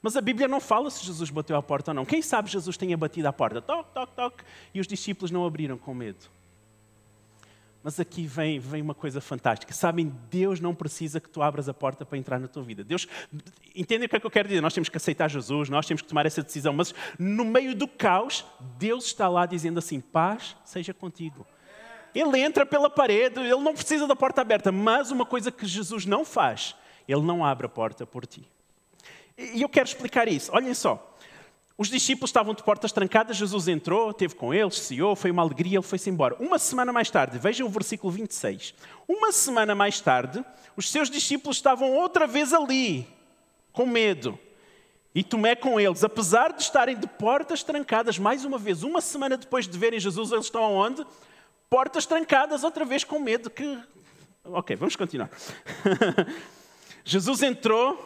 Mas 0.00 0.16
a 0.16 0.20
Bíblia 0.20 0.48
não 0.48 0.60
fala 0.60 0.90
se 0.90 1.04
Jesus 1.04 1.30
bateu 1.30 1.56
à 1.56 1.62
porta 1.62 1.92
ou 1.92 1.94
não. 1.94 2.04
Quem 2.04 2.20
sabe 2.20 2.50
Jesus 2.50 2.76
tenha 2.76 2.96
batido 2.96 3.28
à 3.28 3.32
porta? 3.32 3.62
Toc, 3.62 3.88
toc, 3.92 4.12
toc. 4.14 4.42
E 4.74 4.80
os 4.80 4.86
discípulos 4.86 5.30
não 5.30 5.46
abriram 5.46 5.78
com 5.78 5.94
medo. 5.94 6.28
Mas 7.82 7.98
aqui 7.98 8.26
vem, 8.26 8.60
vem 8.60 8.80
uma 8.80 8.94
coisa 8.94 9.20
fantástica. 9.20 9.72
Sabem, 9.72 10.14
Deus 10.30 10.60
não 10.60 10.74
precisa 10.74 11.20
que 11.20 11.28
tu 11.28 11.42
abras 11.42 11.68
a 11.68 11.74
porta 11.74 12.04
para 12.06 12.16
entrar 12.16 12.38
na 12.38 12.46
tua 12.46 12.62
vida. 12.62 12.84
Deus, 12.84 13.08
entendem 13.74 14.06
o 14.06 14.08
que 14.08 14.16
é 14.16 14.20
que 14.20 14.26
eu 14.26 14.30
quero 14.30 14.48
dizer? 14.48 14.60
Nós 14.60 14.72
temos 14.72 14.88
que 14.88 14.96
aceitar 14.96 15.28
Jesus, 15.28 15.68
nós 15.68 15.84
temos 15.84 16.00
que 16.00 16.08
tomar 16.08 16.24
essa 16.24 16.42
decisão. 16.42 16.72
Mas 16.72 16.94
no 17.18 17.44
meio 17.44 17.74
do 17.74 17.88
caos, 17.88 18.44
Deus 18.78 19.06
está 19.06 19.28
lá 19.28 19.46
dizendo 19.46 19.78
assim: 19.78 20.00
paz 20.00 20.56
seja 20.64 20.94
contigo. 20.94 21.44
Ele 22.14 22.38
entra 22.38 22.64
pela 22.64 22.90
parede, 22.90 23.40
ele 23.40 23.56
não 23.56 23.74
precisa 23.74 24.06
da 24.06 24.14
porta 24.14 24.40
aberta. 24.42 24.70
Mas 24.70 25.10
uma 25.10 25.26
coisa 25.26 25.50
que 25.50 25.66
Jesus 25.66 26.06
não 26.06 26.24
faz, 26.24 26.76
ele 27.08 27.22
não 27.22 27.44
abre 27.44 27.66
a 27.66 27.70
porta 27.70 28.06
por 28.06 28.26
ti. 28.26 28.48
E 29.36 29.62
eu 29.62 29.68
quero 29.68 29.88
explicar 29.88 30.28
isso. 30.28 30.52
Olhem 30.54 30.74
só. 30.74 31.11
Os 31.76 31.88
discípulos 31.88 32.28
estavam 32.28 32.54
de 32.54 32.62
portas 32.62 32.92
trancadas, 32.92 33.36
Jesus 33.36 33.66
entrou, 33.66 34.12
teve 34.12 34.34
com 34.34 34.52
eles, 34.52 34.78
ceou, 34.78 35.16
foi 35.16 35.30
uma 35.30 35.42
alegria, 35.42 35.78
ele 35.78 35.82
foi-se 35.82 36.10
embora. 36.10 36.36
Uma 36.38 36.58
semana 36.58 36.92
mais 36.92 37.10
tarde, 37.10 37.38
vejam 37.38 37.66
o 37.66 37.70
versículo 37.70 38.12
26. 38.12 38.74
Uma 39.08 39.32
semana 39.32 39.74
mais 39.74 40.00
tarde, 40.00 40.44
os 40.76 40.90
seus 40.90 41.08
discípulos 41.08 41.56
estavam 41.56 41.92
outra 41.92 42.26
vez 42.26 42.52
ali, 42.52 43.06
com 43.72 43.86
medo. 43.86 44.38
E 45.14 45.22
Tomé 45.22 45.54
com 45.54 45.78
eles, 45.78 46.04
apesar 46.04 46.52
de 46.52 46.62
estarem 46.62 46.96
de 46.96 47.06
portas 47.06 47.62
trancadas, 47.62 48.18
mais 48.18 48.44
uma 48.44 48.58
vez, 48.58 48.82
uma 48.82 49.00
semana 49.00 49.36
depois 49.36 49.66
de 49.66 49.76
verem 49.76 50.00
Jesus, 50.00 50.32
eles 50.32 50.46
estão 50.46 50.62
aonde? 50.62 51.04
Portas 51.68 52.06
trancadas, 52.06 52.64
outra 52.64 52.84
vez 52.84 53.04
com 53.04 53.18
medo 53.18 53.50
que. 53.50 53.78
Ok, 54.44 54.76
vamos 54.76 54.96
continuar. 54.96 55.30
Jesus 57.04 57.42
entrou, 57.42 57.98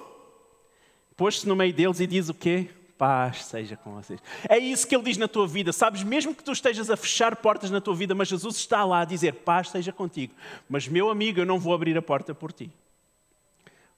pôs-se 1.16 1.46
no 1.49 1.54
meio 1.54 1.73
deles 1.73 2.00
e 2.00 2.06
diz 2.06 2.28
o 2.28 2.35
quê? 2.35 2.68
Paz 2.98 3.44
seja 3.44 3.76
com 3.76 3.94
vocês. 3.94 4.20
É 4.48 4.58
isso 4.58 4.86
que 4.86 4.94
ele 4.94 5.04
diz 5.04 5.16
na 5.16 5.28
tua 5.28 5.46
vida, 5.46 5.72
sabes? 5.72 6.02
Mesmo 6.02 6.34
que 6.34 6.42
tu 6.42 6.52
estejas 6.52 6.90
a 6.90 6.96
fechar 6.96 7.36
portas 7.36 7.70
na 7.70 7.80
tua 7.80 7.94
vida, 7.94 8.14
mas 8.14 8.28
Jesus 8.28 8.56
está 8.56 8.84
lá 8.84 9.00
a 9.00 9.04
dizer: 9.04 9.32
paz 9.32 9.70
seja 9.70 9.92
contigo. 9.92 10.34
Mas, 10.68 10.88
meu 10.88 11.10
amigo, 11.10 11.40
eu 11.40 11.46
não 11.46 11.58
vou 11.58 11.74
abrir 11.74 11.96
a 11.96 12.02
porta 12.02 12.34
por 12.34 12.52
ti. 12.52 12.70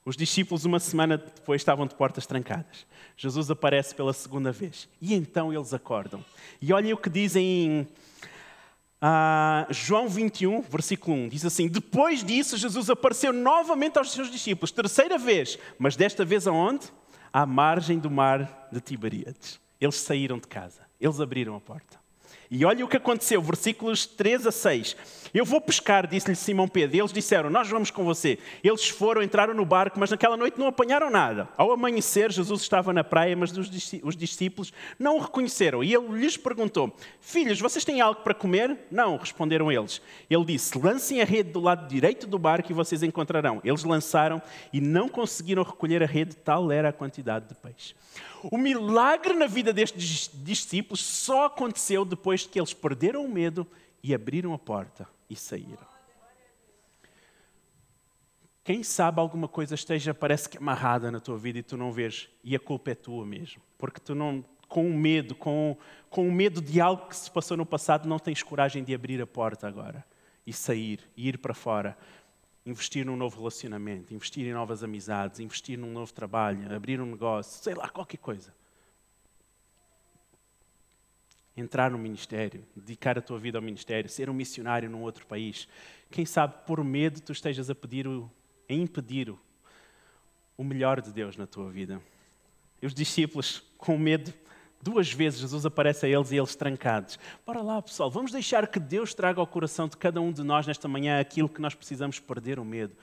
Os 0.05 0.15
discípulos, 0.15 0.65
uma 0.65 0.79
semana 0.79 1.17
depois, 1.17 1.61
estavam 1.61 1.85
de 1.85 1.93
portas 1.93 2.25
trancadas. 2.25 2.85
Jesus 3.15 3.51
aparece 3.51 3.93
pela 3.93 4.13
segunda 4.13 4.51
vez. 4.51 4.87
E 5.01 5.13
então 5.13 5.53
eles 5.53 5.73
acordam. 5.73 6.23
E 6.61 6.73
olhem 6.73 6.93
o 6.93 6.97
que 6.97 7.09
dizem 7.09 7.45
em 7.45 7.81
uh, 9.01 9.71
João 9.71 10.07
21, 10.07 10.61
versículo 10.61 11.15
1. 11.17 11.29
Diz 11.29 11.45
assim: 11.45 11.67
Depois 11.67 12.23
disso, 12.23 12.57
Jesus 12.57 12.89
apareceu 12.89 13.33
novamente 13.33 13.97
aos 13.97 14.11
seus 14.11 14.31
discípulos, 14.31 14.71
terceira 14.71 15.17
vez. 15.17 15.59
Mas 15.77 15.95
desta 15.95 16.25
vez 16.25 16.47
aonde? 16.47 16.87
À 17.31 17.45
margem 17.45 17.99
do 17.99 18.09
mar 18.09 18.69
de 18.71 18.79
Tiberíades. 18.79 19.59
Eles 19.79 19.95
saíram 19.95 20.37
de 20.37 20.47
casa, 20.47 20.81
eles 20.99 21.19
abriram 21.19 21.55
a 21.55 21.61
porta. 21.61 21.98
E 22.51 22.65
olha 22.65 22.83
o 22.83 22.87
que 22.87 22.97
aconteceu, 22.97 23.39
versículos 23.43 24.07
3 24.07 24.47
a 24.47 24.51
6. 24.51 24.97
Eu 25.31 25.45
vou 25.45 25.61
pescar, 25.61 26.07
disse-lhe 26.07 26.35
Simão 26.35 26.67
Pedro. 26.67 26.95
E 26.97 26.99
eles 26.99 27.13
disseram: 27.13 27.47
Nós 27.47 27.69
vamos 27.69 27.91
com 27.91 28.03
você. 28.03 28.39
Eles 28.63 28.89
foram, 28.89 29.21
entraram 29.21 29.53
no 29.53 29.63
barco, 29.63 29.99
mas 29.99 30.09
naquela 30.09 30.35
noite 30.35 30.59
não 30.59 30.65
apanharam 30.65 31.11
nada. 31.11 31.47
Ao 31.55 31.71
amanhecer, 31.71 32.31
Jesus 32.31 32.61
estava 32.61 32.91
na 32.91 33.03
praia, 33.03 33.35
mas 33.35 33.55
os 33.55 34.15
discípulos 34.15 34.73
não 34.97 35.17
o 35.17 35.21
reconheceram. 35.21 35.83
E 35.83 35.93
ele 35.93 36.07
lhes 36.19 36.37
perguntou: 36.37 36.91
Filhos, 37.21 37.59
vocês 37.59 37.85
têm 37.85 38.01
algo 38.01 38.21
para 38.21 38.33
comer? 38.33 38.75
Não, 38.89 39.17
responderam 39.17 39.71
eles. 39.71 40.01
Ele 40.27 40.45
disse: 40.45 40.75
Lancem 40.75 41.21
a 41.21 41.25
rede 41.25 41.51
do 41.51 41.59
lado 41.59 41.87
direito 41.87 42.25
do 42.25 42.39
barco 42.39 42.71
e 42.71 42.73
vocês 42.73 43.03
encontrarão. 43.03 43.61
Eles 43.63 43.83
lançaram 43.83 44.41
e 44.73 44.81
não 44.81 45.07
conseguiram 45.07 45.61
recolher 45.61 46.01
a 46.01 46.07
rede, 46.07 46.35
tal 46.35 46.71
era 46.71 46.89
a 46.89 46.93
quantidade 46.93 47.47
de 47.47 47.53
peixe. 47.53 47.93
O 48.43 48.57
milagre 48.57 49.33
na 49.33 49.47
vida 49.47 49.73
destes 49.73 50.29
discípulos 50.33 51.03
só 51.03 51.45
aconteceu 51.45 52.05
depois 52.05 52.45
que 52.45 52.59
eles 52.59 52.73
perderam 52.73 53.25
o 53.25 53.29
medo 53.29 53.67
e 54.01 54.13
abriram 54.13 54.53
a 54.53 54.59
porta 54.59 55.07
e 55.29 55.35
saíram. 55.35 55.87
Quem 58.63 58.83
sabe 58.83 59.19
alguma 59.19 59.47
coisa 59.47 59.73
esteja, 59.75 60.13
parece 60.13 60.47
que 60.47 60.57
amarrada 60.57 61.11
na 61.11 61.19
tua 61.19 61.37
vida 61.37 61.59
e 61.59 61.63
tu 61.63 61.75
não 61.75 61.91
vês, 61.91 62.29
e 62.43 62.55
a 62.55 62.59
culpa 62.59 62.91
é 62.91 62.95
tua 62.95 63.25
mesmo, 63.25 63.61
porque 63.77 63.99
tu 63.99 64.13
não, 64.13 64.45
com 64.67 64.87
o 64.87 64.93
medo, 64.93 65.33
com, 65.33 65.75
com 66.09 66.27
o 66.27 66.31
medo 66.31 66.61
de 66.61 66.79
algo 66.79 67.07
que 67.07 67.15
se 67.15 67.31
passou 67.31 67.57
no 67.57 67.65
passado, 67.65 68.07
não 68.07 68.19
tens 68.19 68.43
coragem 68.43 68.83
de 68.83 68.93
abrir 68.93 69.21
a 69.21 69.27
porta 69.27 69.67
agora 69.67 70.05
e 70.45 70.53
sair, 70.53 70.99
e 71.17 71.27
ir 71.27 71.39
para 71.39 71.53
fora 71.53 71.97
investir 72.65 73.05
num 73.05 73.15
novo 73.15 73.37
relacionamento, 73.37 74.13
investir 74.13 74.45
em 74.45 74.53
novas 74.53 74.83
amizades, 74.83 75.39
investir 75.39 75.77
num 75.77 75.91
novo 75.91 76.13
trabalho, 76.13 76.73
abrir 76.73 76.99
um 77.01 77.05
negócio, 77.05 77.63
sei 77.63 77.73
lá, 77.73 77.89
qualquer 77.89 78.17
coisa. 78.17 78.53
Entrar 81.55 81.91
no 81.91 81.97
ministério, 81.97 82.65
dedicar 82.75 83.17
a 83.17 83.21
tua 83.21 83.37
vida 83.37 83.57
ao 83.57 83.61
ministério, 83.61 84.09
ser 84.09 84.29
um 84.29 84.33
missionário 84.33 84.89
num 84.89 85.01
outro 85.01 85.25
país. 85.25 85.67
Quem 86.09 86.25
sabe 86.25 86.55
por 86.65 86.83
medo 86.83 87.21
tu 87.21 87.31
estejas 87.31 87.69
a 87.69 87.75
pedir, 87.75 88.07
o, 88.07 88.29
a 88.69 88.73
impedir 88.73 89.29
o, 89.29 89.39
o 90.57 90.63
melhor 90.63 91.01
de 91.01 91.11
Deus 91.11 91.35
na 91.35 91.47
tua 91.47 91.69
vida. 91.69 92.01
E 92.81 92.85
os 92.85 92.93
discípulos, 92.93 93.63
com 93.77 93.97
medo, 93.97 94.33
Duas 94.81 95.11
vezes 95.11 95.41
Jesus 95.41 95.65
aparece 95.65 96.05
a 96.05 96.09
eles 96.09 96.31
e 96.31 96.37
eles 96.37 96.55
trancados. 96.55 97.19
Bora 97.45 97.61
lá, 97.61 97.81
pessoal, 97.81 98.09
vamos 98.09 98.31
deixar 98.31 98.65
que 98.67 98.79
Deus 98.79 99.13
traga 99.13 99.41
ao 99.41 99.47
coração 99.47 99.89
de 99.89 99.97
cada 99.97 100.21
um 100.21 100.31
de 100.31 100.41
nós 100.41 100.65
nesta 100.65 100.87
manhã 100.87 101.19
aquilo 101.19 101.49
que 101.49 101.61
nós 101.61 101.75
precisamos 101.75 102.17
perder 102.17 102.59
o 102.59 102.65
medo, 102.65 102.95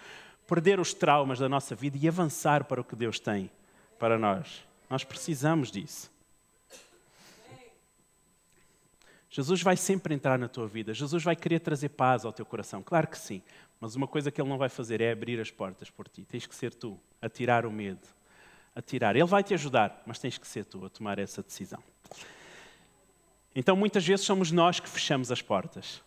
perder 0.47 0.81
os 0.81 0.95
traumas 0.95 1.39
da 1.39 1.49
nossa 1.49 1.75
vida 1.75 1.99
e 2.01 2.09
avançar 2.09 2.65
para 2.65 2.81
o 2.81 2.85
que 2.85 2.97
Deus 2.97 3.21
tem 3.21 3.51
para 3.99 4.19
nós. 4.19 4.65
Nós 4.89 5.05
precisamos 5.05 5.71
disso. 5.71 6.11
Jesus 9.29 9.61
vai 9.61 9.77
sempre 9.77 10.15
entrar 10.15 10.39
na 10.39 10.49
tua 10.49 10.67
vida. 10.67 10.95
Jesus 10.95 11.23
vai 11.23 11.37
querer 11.37 11.61
trazer 11.61 11.91
paz 11.91 12.25
ao 12.25 12.33
teu 12.33 12.47
coração. 12.47 12.83
Claro 12.83 13.07
que 13.07 13.19
sim. 13.19 13.43
Mas 13.79 13.95
uma 13.95 14.07
coisa 14.07 14.31
que 14.31 14.41
Ele 14.41 14.49
não 14.49 14.57
vai 14.57 14.71
fazer 14.71 15.03
é 15.03 15.13
abrir 15.13 15.39
as 15.39 15.51
portas 15.51 15.91
por 15.91 16.09
ti. 16.09 16.25
Tens 16.25 16.47
que 16.47 16.55
ser 16.55 16.73
tu 16.73 16.99
a 17.21 17.29
tirar 17.29 17.67
o 17.67 17.71
medo 17.71 18.16
a 18.77 18.83
tirar. 18.83 19.17
Ele 19.17 19.25
vai 19.25 19.43
te 19.43 19.55
ajudar, 19.55 20.03
mas 20.05 20.19
tens 20.19 20.37
que 20.37 20.47
ser 20.47 20.67
tu 20.67 20.85
a 20.85 20.91
tomar 20.91 21.19
essa 21.19 21.43
decisão. 21.43 21.83
Então, 23.55 23.75
muitas 23.75 24.07
vezes 24.07 24.27
somos 24.27 24.53
nós 24.53 24.79
que 24.79 24.89
fechamos 24.89 25.33
as 25.33 25.41
portas. 25.41 26.03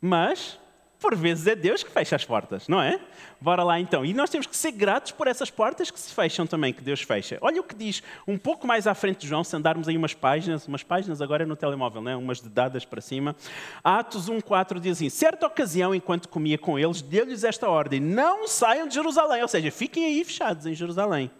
Mas, 0.00 0.56
por 1.00 1.16
vezes, 1.16 1.48
é 1.48 1.56
Deus 1.56 1.82
que 1.82 1.90
fecha 1.90 2.14
as 2.14 2.24
portas, 2.24 2.68
não 2.68 2.80
é? 2.80 3.00
Bora 3.40 3.64
lá 3.64 3.80
então. 3.80 4.04
E 4.04 4.14
nós 4.14 4.30
temos 4.30 4.46
que 4.46 4.56
ser 4.56 4.70
gratos 4.70 5.10
por 5.10 5.26
essas 5.26 5.50
portas 5.50 5.90
que 5.90 5.98
se 5.98 6.14
fecham 6.14 6.46
também, 6.46 6.72
que 6.72 6.80
Deus 6.80 7.02
fecha. 7.02 7.38
Olha 7.40 7.60
o 7.60 7.64
que 7.64 7.74
diz 7.74 8.04
um 8.24 8.38
pouco 8.38 8.68
mais 8.68 8.86
à 8.86 8.94
frente 8.94 9.22
de 9.22 9.26
João, 9.26 9.42
se 9.42 9.56
andarmos 9.56 9.88
aí 9.88 9.96
umas 9.96 10.14
páginas, 10.14 10.68
umas 10.68 10.84
páginas 10.84 11.20
agora 11.20 11.44
no 11.44 11.56
telemóvel, 11.56 12.00
não 12.00 12.10
é? 12.12 12.16
umas 12.16 12.40
dadas 12.40 12.84
para 12.84 13.00
cima. 13.00 13.34
Atos 13.82 14.30
1,4 14.30 14.78
diz 14.78 14.98
assim: 14.98 15.08
Certa 15.08 15.44
ocasião, 15.48 15.92
enquanto 15.92 16.28
comia 16.28 16.56
com 16.56 16.78
eles, 16.78 17.02
deu-lhes 17.02 17.42
esta 17.42 17.68
ordem: 17.68 17.98
Não 17.98 18.46
saiam 18.46 18.86
de 18.86 18.94
Jerusalém, 18.94 19.42
ou 19.42 19.48
seja, 19.48 19.72
fiquem 19.72 20.04
aí 20.04 20.24
fechados 20.24 20.66
em 20.66 20.74
Jerusalém 20.74 21.32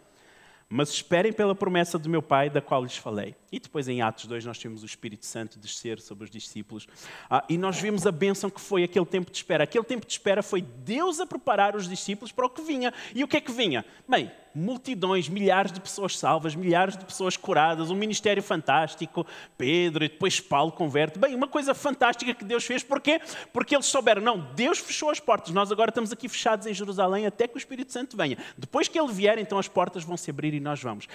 mas 0.69 0.91
esperem 0.91 1.33
pela 1.33 1.55
promessa 1.55 1.99
do 1.99 2.09
meu 2.09 2.23
Pai, 2.23 2.51
da 2.51 2.61
qual 2.61 2.83
lhes 2.83 2.97
falei. 2.97 3.35
E 3.57 3.59
depois 3.59 3.89
em 3.89 4.03
Atos 4.03 4.27
2 4.27 4.45
nós 4.45 4.59
temos 4.59 4.83
o 4.83 4.87
Espírito 4.87 5.25
Santo 5.25 5.59
descer 5.59 5.99
sobre 5.99 6.25
os 6.25 6.31
discípulos. 6.31 6.87
Ah, 7.31 7.43
e 7.49 7.57
nós 7.57 7.81
vimos 7.81 8.07
a 8.07 8.13
bênção 8.13 8.51
que 8.51 8.61
foi 8.61 8.85
aquele 8.85 9.07
tempo 9.07 9.31
de 9.31 9.37
espera. 9.39 9.65
Aquele 9.65 9.85
tempo 9.85 10.05
de 10.05 10.13
espera 10.13 10.43
foi 10.43 10.61
Deus 10.61 11.21
a 11.21 11.27
preparar 11.27 11.75
os 11.75 11.89
discípulos 11.89 12.31
para 12.31 12.45
o 12.45 12.51
que 12.51 12.61
vinha. 12.61 12.93
E 13.15 13.25
o 13.25 13.29
que 13.29 13.39
é 13.39 13.41
que 13.41 13.51
vinha? 13.51 13.83
Bem, 14.07 14.31
multidões, 14.55 15.31
milhares 15.31 15.73
de 15.73 15.81
pessoas 15.81 16.19
salvas, 16.19 16.55
milhares 16.55 16.99
de 16.99 17.05
pessoas 17.07 17.35
curadas, 17.35 17.91
um 17.91 17.95
ministério 17.95 18.43
fantástico, 18.43 19.27
Pedro 19.57 20.05
e 20.05 20.09
depois 20.11 20.39
Paulo 20.39 20.71
converte. 20.71 21.19
Bem, 21.19 21.35
uma 21.35 21.49
coisa 21.49 21.73
fantástica 21.73 22.35
que 22.35 22.45
Deus 22.45 22.63
fez, 22.63 22.83
porquê? 22.83 23.23
Porque 23.55 23.75
eles 23.75 23.87
souberam, 23.87 24.21
não, 24.21 24.39
Deus 24.55 24.79
fechou 24.81 25.09
as 25.09 25.19
portas, 25.19 25.55
nós 25.55 25.73
agora 25.73 25.89
estamos 25.89 26.13
aqui 26.13 26.29
fechados 26.29 26.67
em 26.67 26.75
Jerusalém 26.75 27.25
até 27.25 27.49
que 27.49 27.55
o 27.55 27.59
Espírito 27.59 27.91
Santo 27.91 28.19
venha. 28.19 28.37
Depois 28.59 28.87
que 28.87 29.01
ele 29.01 29.11
vier, 29.11 29.39
então 29.39 29.59
as 29.59 29.67
portas 29.67 30.05
vão 30.05 30.19
se 30.19 30.29
abrir 30.29 30.53
e 30.53 30.61
nós 30.61 30.83
vamos. 30.83 31.09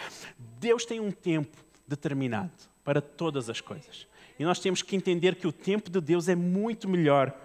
Deus 0.59 0.85
tem 0.85 0.99
um 0.99 1.11
tempo 1.11 1.69
determinado 1.91 2.51
para 2.83 3.01
todas 3.01 3.49
as 3.49 3.61
coisas. 3.61 4.07
E 4.39 4.43
nós 4.43 4.59
temos 4.59 4.81
que 4.81 4.95
entender 4.95 5.35
que 5.35 5.45
o 5.45 5.51
tempo 5.51 5.89
de 5.89 6.01
Deus 6.01 6.27
é 6.27 6.35
muito 6.35 6.89
melhor 6.89 7.35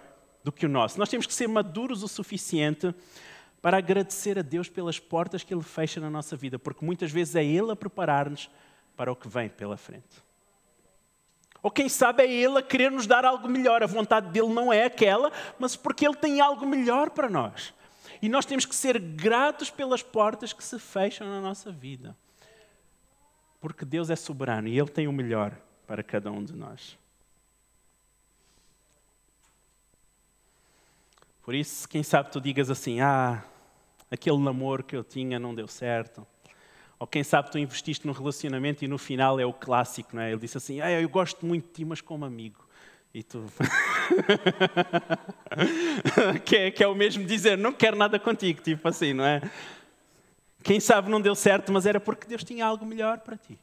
do 0.43 0.51
que 0.51 0.65
o 0.65 0.69
nosso. 0.69 0.97
Nós 0.97 1.09
temos 1.09 1.27
que 1.27 1.33
ser 1.33 1.47
maduros 1.47 2.01
o 2.01 2.07
suficiente 2.07 2.95
para 3.61 3.77
agradecer 3.77 4.39
a 4.39 4.41
Deus 4.41 4.69
pelas 4.69 4.99
portas 4.99 5.43
que 5.43 5.53
Ele 5.53 5.61
fecha 5.61 5.99
na 5.99 6.09
nossa 6.09 6.35
vida, 6.35 6.57
porque 6.57 6.85
muitas 6.85 7.11
vezes 7.11 7.35
é 7.35 7.43
Ele 7.43 7.71
a 7.71 7.75
preparar-nos 7.75 8.49
para 8.95 9.11
o 9.11 9.15
que 9.15 9.27
vem 9.27 9.49
pela 9.49 9.77
frente. 9.77 10.25
Ou 11.61 11.69
quem 11.69 11.89
sabe 11.89 12.23
é 12.23 12.31
Ele 12.31 12.57
a 12.59 12.63
querer 12.63 12.89
nos 12.89 13.05
dar 13.05 13.25
algo 13.25 13.47
melhor. 13.47 13.83
A 13.83 13.87
vontade 13.87 14.29
dele 14.29 14.53
não 14.53 14.71
é 14.71 14.85
aquela, 14.85 15.31
mas 15.59 15.75
porque 15.75 16.05
Ele 16.05 16.15
tem 16.15 16.39
algo 16.39 16.65
melhor 16.65 17.09
para 17.09 17.29
nós. 17.29 17.73
E 18.21 18.29
nós 18.29 18.45
temos 18.45 18.65
que 18.65 18.75
ser 18.75 18.97
gratos 18.97 19.69
pelas 19.69 20.01
portas 20.01 20.53
que 20.53 20.63
se 20.63 20.79
fecham 20.79 21.27
na 21.27 21.41
nossa 21.41 21.71
vida. 21.71 22.15
Porque 23.59 23.85
Deus 23.85 24.09
é 24.09 24.15
soberano 24.15 24.67
e 24.67 24.77
Ele 24.77 24.89
tem 24.89 25.07
o 25.07 25.13
melhor 25.13 25.57
para 25.85 26.03
cada 26.03 26.31
um 26.31 26.43
de 26.43 26.53
nós. 26.53 26.97
Por 31.41 31.55
isso, 31.55 31.87
quem 31.87 32.03
sabe 32.03 32.29
tu 32.29 32.41
digas 32.41 32.69
assim: 32.69 32.99
Ah, 32.99 33.43
aquele 34.11 34.37
namoro 34.37 34.83
que 34.83 34.95
eu 34.95 35.03
tinha 35.03 35.39
não 35.39 35.55
deu 35.55 35.67
certo. 35.67 36.27
Ou 36.99 37.07
quem 37.07 37.23
sabe 37.23 37.51
tu 37.51 37.57
investiste 37.57 38.05
num 38.05 38.13
relacionamento 38.13 38.83
e 38.83 38.87
no 38.87 38.97
final 38.97 39.39
é 39.39 39.45
o 39.45 39.53
clássico, 39.53 40.15
não 40.15 40.21
é? 40.21 40.31
Ele 40.31 40.41
disse 40.41 40.57
assim: 40.57 40.81
ah, 40.81 40.91
Eu 40.91 41.07
gosto 41.07 41.45
muito 41.45 41.67
de 41.67 41.71
ti, 41.71 41.85
mas 41.85 42.01
como 42.01 42.25
amigo. 42.25 42.67
E 43.13 43.23
tu. 43.23 43.45
que, 46.43 46.55
é, 46.55 46.71
que 46.71 46.83
é 46.83 46.87
o 46.87 46.93
mesmo 46.93 47.23
dizer: 47.23 47.57
Não 47.57 47.71
quero 47.71 47.95
nada 47.95 48.19
contigo, 48.19 48.61
tipo 48.61 48.85
assim, 48.87 49.13
não 49.13 49.23
é? 49.23 49.41
Quem 50.63 50.79
sabe 50.79 51.09
não 51.09 51.21
deu 51.21 51.35
certo, 51.35 51.71
mas 51.71 51.85
era 51.85 51.99
porque 51.99 52.27
Deus 52.27 52.43
tinha 52.43 52.65
algo 52.65 52.85
melhor 52.85 53.19
para 53.19 53.37
ti. 53.37 53.57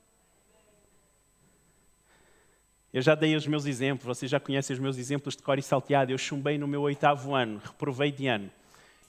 Eu 2.94 3.02
já 3.02 3.16
dei 3.16 3.34
os 3.34 3.44
meus 3.46 3.66
exemplos, 3.66 4.06
vocês 4.06 4.30
já 4.30 4.38
conhecem 4.38 4.72
os 4.72 4.80
meus 4.80 4.96
exemplos 4.96 5.36
de 5.36 5.42
cor 5.42 5.58
e 5.58 5.62
salteado. 5.62 6.12
Eu 6.12 6.18
chumbei 6.18 6.56
no 6.56 6.68
meu 6.68 6.82
oitavo 6.82 7.34
ano, 7.34 7.60
reprovei 7.64 8.12
de 8.12 8.28
ano. 8.28 8.48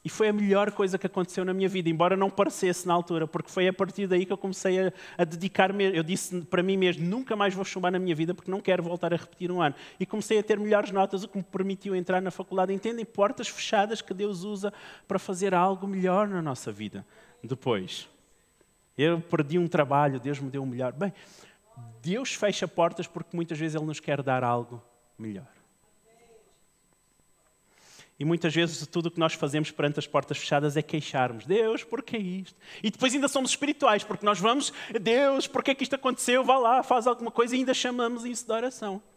E 0.04 0.10
foi 0.10 0.28
a 0.28 0.34
melhor 0.34 0.72
coisa 0.72 0.98
que 0.98 1.08
aconteceu 1.08 1.46
na 1.46 1.54
minha 1.54 1.70
vida, 1.70 1.90
embora 1.90 2.18
não 2.18 2.30
parecesse 2.30 2.88
na 2.88 2.94
altura, 2.94 3.28
porque 3.28 3.50
foi 3.50 3.68
a 3.68 3.74
partir 3.74 4.08
daí 4.08 4.26
que 4.26 4.34
eu 4.34 4.38
comecei 4.38 4.88
a, 4.88 4.94
a 5.18 5.24
dedicar-me. 5.24 5.84
Eu 5.96 6.02
disse 6.04 6.42
para 6.42 6.64
mim 6.64 6.78
mesmo: 6.78 7.06
nunca 7.06 7.36
mais 7.36 7.54
vou 7.54 7.64
chumbar 7.64 7.92
na 7.92 8.00
minha 8.00 8.16
vida, 8.16 8.34
porque 8.34 8.50
não 8.50 8.60
quero 8.60 8.82
voltar 8.82 9.14
a 9.14 9.18
repetir 9.18 9.52
um 9.52 9.62
ano. 9.62 9.76
E 10.00 10.06
comecei 10.06 10.40
a 10.40 10.44
ter 10.44 10.60
melhores 10.60 10.90
notas, 10.90 11.24
o 11.24 11.28
que 11.28 11.38
me 11.38 11.44
permitiu 11.44 11.96
entrar 11.96 12.22
na 12.22 12.32
faculdade. 12.32 12.74
Entendem? 12.74 13.06
Portas 13.06 13.48
fechadas 13.48 14.02
que 14.02 14.14
Deus 14.16 14.44
usa 14.44 14.74
para 15.08 15.20
fazer 15.20 15.54
algo 15.54 15.88
melhor 15.88 16.28
na 16.28 16.42
nossa 16.42 16.72
vida 16.72 17.06
depois. 17.46 18.08
Eu 18.98 19.20
perdi 19.20 19.60
um 19.60 19.68
trabalho, 19.68 20.20
Deus 20.20 20.40
me 20.40 20.50
deu 20.50 20.64
um 20.64 20.66
melhor. 20.66 20.94
Bem, 20.94 21.14
Deus 22.02 22.34
fecha 22.34 22.68
portas 22.68 23.08
porque 23.08 23.36
muitas 23.36 23.58
vezes 23.58 23.76
Ele 23.76 23.86
nos 23.86 24.00
quer 24.00 24.22
dar 24.22 24.44
algo 24.44 24.82
melhor. 25.18 25.48
E 28.18 28.24
muitas 28.24 28.56
vezes 28.56 28.88
tudo 28.88 29.08
o 29.08 29.12
que 29.12 29.20
nós 29.20 29.34
fazemos 29.34 29.72
perante 29.72 30.00
as 30.00 30.08
portas 30.08 30.38
fechadas 30.38 30.78
é 30.78 30.82
queixarmos. 30.82 31.46
Deus, 31.46 31.84
por 31.84 32.02
que 32.02 32.18
isto? 32.18 32.58
E 32.82 32.90
depois 32.90 33.14
ainda 33.14 33.28
somos 33.28 33.50
espirituais, 33.50 34.06
porque 34.06 34.26
nós 34.26 34.40
vamos, 34.40 34.72
Deus, 35.02 35.48
por 35.48 35.62
que, 35.62 35.72
é 35.72 35.76
que 35.76 35.84
isto 35.84 35.96
aconteceu? 35.96 36.42
Vá 36.42 36.58
lá, 36.58 36.82
faz 36.82 37.08
alguma 37.08 37.30
coisa 37.30 37.56
e 37.56 37.60
ainda 37.60 37.74
chamamos 37.74 38.24
isso 38.24 38.46
de 38.46 38.54
oração. 38.54 39.04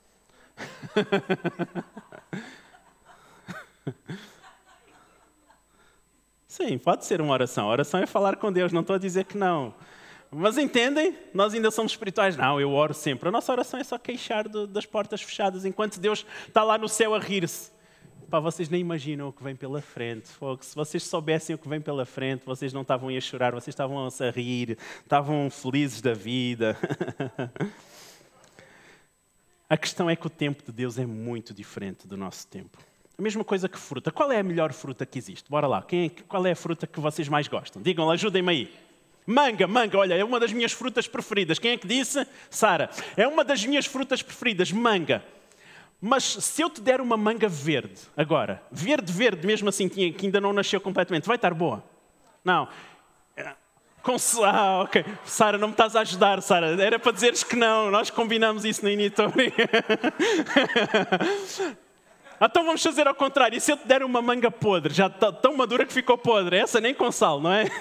Sim, 6.59 6.77
pode 6.77 7.05
ser 7.05 7.21
uma 7.21 7.33
oração. 7.33 7.69
A 7.69 7.71
oração 7.71 8.01
é 8.01 8.07
falar 8.07 8.35
com 8.35 8.53
Deus, 8.53 8.73
não 8.73 8.81
estou 8.81 8.97
a 8.97 8.99
dizer 8.99 9.27
que 9.27 9.39
não. 9.39 9.73
Mas 10.29 10.59
entendem? 10.59 11.17
Nós 11.33 11.55
ainda 11.55 11.71
somos 11.71 11.93
espirituais. 11.93 12.37
Não, 12.37 12.61
eu 12.61 12.73
oro 12.73 12.93
sempre. 12.93 13.29
A 13.29 13.31
nossa 13.31 13.53
oração 13.53 13.79
é 13.79 13.85
só 13.85 13.97
queixar 13.97 14.49
do, 14.49 14.67
das 14.67 14.85
portas 14.85 15.23
fechadas, 15.23 15.65
enquanto 15.65 16.01
Deus 16.01 16.27
está 16.49 16.65
lá 16.65 16.77
no 16.77 16.89
céu 16.89 17.15
a 17.15 17.21
rir-se. 17.21 17.71
Pá, 18.29 18.41
vocês 18.41 18.69
nem 18.69 18.81
imaginam 18.81 19.29
o 19.29 19.33
que 19.33 19.41
vem 19.41 19.55
pela 19.55 19.81
frente. 19.81 20.31
Se 20.61 20.75
vocês 20.75 21.05
soubessem 21.05 21.55
o 21.55 21.59
que 21.59 21.69
vem 21.69 21.81
pela 21.81 22.05
frente, 22.05 22.45
vocês 22.45 22.73
não 22.73 22.83
estavam 22.83 23.09
a 23.09 23.21
chorar, 23.21 23.53
vocês 23.53 23.73
estavam 23.73 24.05
a 24.05 24.31
rir, 24.31 24.77
estavam 25.01 25.49
felizes 25.51 26.03
da 26.03 26.13
vida. 26.13 26.77
a 29.71 29.77
questão 29.77 30.11
é 30.11 30.17
que 30.17 30.27
o 30.27 30.31
tempo 30.31 30.65
de 30.65 30.73
Deus 30.73 30.99
é 30.99 31.07
muito 31.07 31.55
diferente 31.55 32.09
do 32.09 32.17
nosso 32.17 32.49
tempo. 32.49 32.79
A 33.19 33.23
mesma 33.23 33.43
coisa 33.43 33.69
que 33.69 33.77
fruta. 33.77 34.13
Qual 34.13 34.31
é 34.31 34.39
a 34.39 34.45
melhor 34.45 34.73
fruta 34.73 35.05
que 35.05 35.19
existe? 35.19 35.51
Bora 35.51 35.67
lá. 35.67 35.83
Quem 35.83 36.07
é, 36.07 36.23
qual 36.29 36.47
é 36.47 36.53
a 36.53 36.57
fruta 36.57 36.87
que 36.87 37.01
vocês 37.01 37.29
mais 37.29 37.49
gostam? 37.49 37.83
Digam, 37.83 38.09
ajudem-me 38.13 38.49
aí. 38.49 38.73
Manga, 39.27 39.67
manga, 39.67 39.99
olha, 39.99 40.15
é 40.15 40.23
uma 40.23 40.39
das 40.39 40.53
minhas 40.53 40.71
frutas 40.71 41.09
preferidas. 41.09 41.59
Quem 41.59 41.73
é 41.73 41.77
que 41.77 41.89
disse? 41.89 42.25
Sara. 42.49 42.89
É 43.17 43.27
uma 43.27 43.43
das 43.43 43.67
minhas 43.67 43.87
frutas 43.87 44.23
preferidas, 44.23 44.71
manga. 44.71 45.25
Mas 46.01 46.23
se 46.23 46.63
eu 46.63 46.71
te 46.71 46.81
der 46.81 47.01
uma 47.01 47.17
manga 47.17 47.49
verde, 47.49 48.03
agora, 48.17 48.63
verde, 48.71 49.13
verde, 49.13 49.45
mesmo 49.45 49.69
assim, 49.69 49.89
que 49.89 50.15
ainda 50.23 50.41
não 50.41 50.53
nasceu 50.53 50.81
completamente, 50.81 51.27
vai 51.27 51.35
estar 51.35 51.53
boa? 51.53 51.83
Não. 52.45 52.69
Com... 54.01 54.15
Ah, 54.45 54.83
ok. 54.85 55.05
Sara, 55.25 55.59
não 55.59 55.67
me 55.67 55.75
estás 55.75 55.97
a 55.97 56.03
ajudar, 56.03 56.41
Sara. 56.41 56.81
Era 56.81 57.01
para 57.01 57.11
dizeres 57.11 57.43
que 57.43 57.57
não. 57.57 57.91
Nós 57.91 58.11
combinamos 58.11 58.65
isso 58.65 58.85
no 58.85 58.89
Initori. 58.89 59.53
então 62.41 62.65
vamos 62.65 62.83
fazer 62.83 63.07
ao 63.07 63.15
contrário. 63.15 63.57
E 63.57 63.61
se 63.61 63.73
eu 63.73 63.77
te 63.77 63.87
der 63.87 64.03
uma 64.03 64.23
manga 64.23 64.51
podre, 64.51 64.93
já 64.93 65.11
tão 65.11 65.57
madura 65.57 65.85
que 65.85 65.93
ficou 65.93 66.17
podre? 66.17 66.57
Essa 66.57 66.81
nem 66.81 66.95
com 66.95 67.11
sal, 67.11 67.41
não 67.41 67.53
é? 67.53 67.67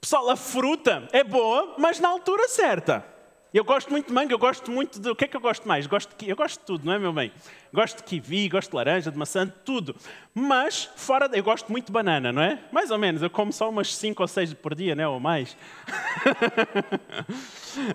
Pessoal, 0.00 0.30
a 0.30 0.36
fruta 0.36 1.08
é 1.12 1.22
boa, 1.22 1.74
mas 1.78 2.00
na 2.00 2.08
altura 2.08 2.48
certa. 2.48 3.04
Eu 3.52 3.64
gosto 3.64 3.90
muito 3.90 4.06
de 4.06 4.12
manga, 4.12 4.32
eu 4.32 4.38
gosto 4.38 4.70
muito 4.70 5.00
de. 5.00 5.10
O 5.10 5.16
que 5.16 5.24
é 5.24 5.28
que 5.28 5.36
eu 5.36 5.40
gosto 5.40 5.66
mais? 5.66 5.86
Gosto 5.86 6.16
de... 6.16 6.30
Eu 6.30 6.36
gosto 6.36 6.60
de 6.60 6.66
tudo, 6.66 6.86
não 6.86 6.92
é, 6.92 6.98
meu 6.98 7.12
bem? 7.12 7.32
Gosto 7.72 7.96
de 7.96 8.04
kiwi, 8.04 8.48
gosto 8.48 8.70
de 8.70 8.76
laranja, 8.76 9.10
de 9.10 9.18
maçã, 9.18 9.44
de 9.44 9.52
tudo. 9.64 9.94
Mas, 10.32 10.88
fora. 10.96 11.28
Eu 11.32 11.42
gosto 11.42 11.70
muito 11.70 11.86
de 11.86 11.92
banana, 11.92 12.32
não 12.32 12.42
é? 12.42 12.60
Mais 12.70 12.92
ou 12.92 12.98
menos. 12.98 13.22
Eu 13.22 13.28
como 13.28 13.52
só 13.52 13.68
umas 13.68 13.94
5 13.94 14.22
ou 14.22 14.28
6 14.28 14.54
por 14.54 14.74
dia, 14.74 14.94
né? 14.94 15.06
Ou 15.06 15.18
mais. 15.18 15.56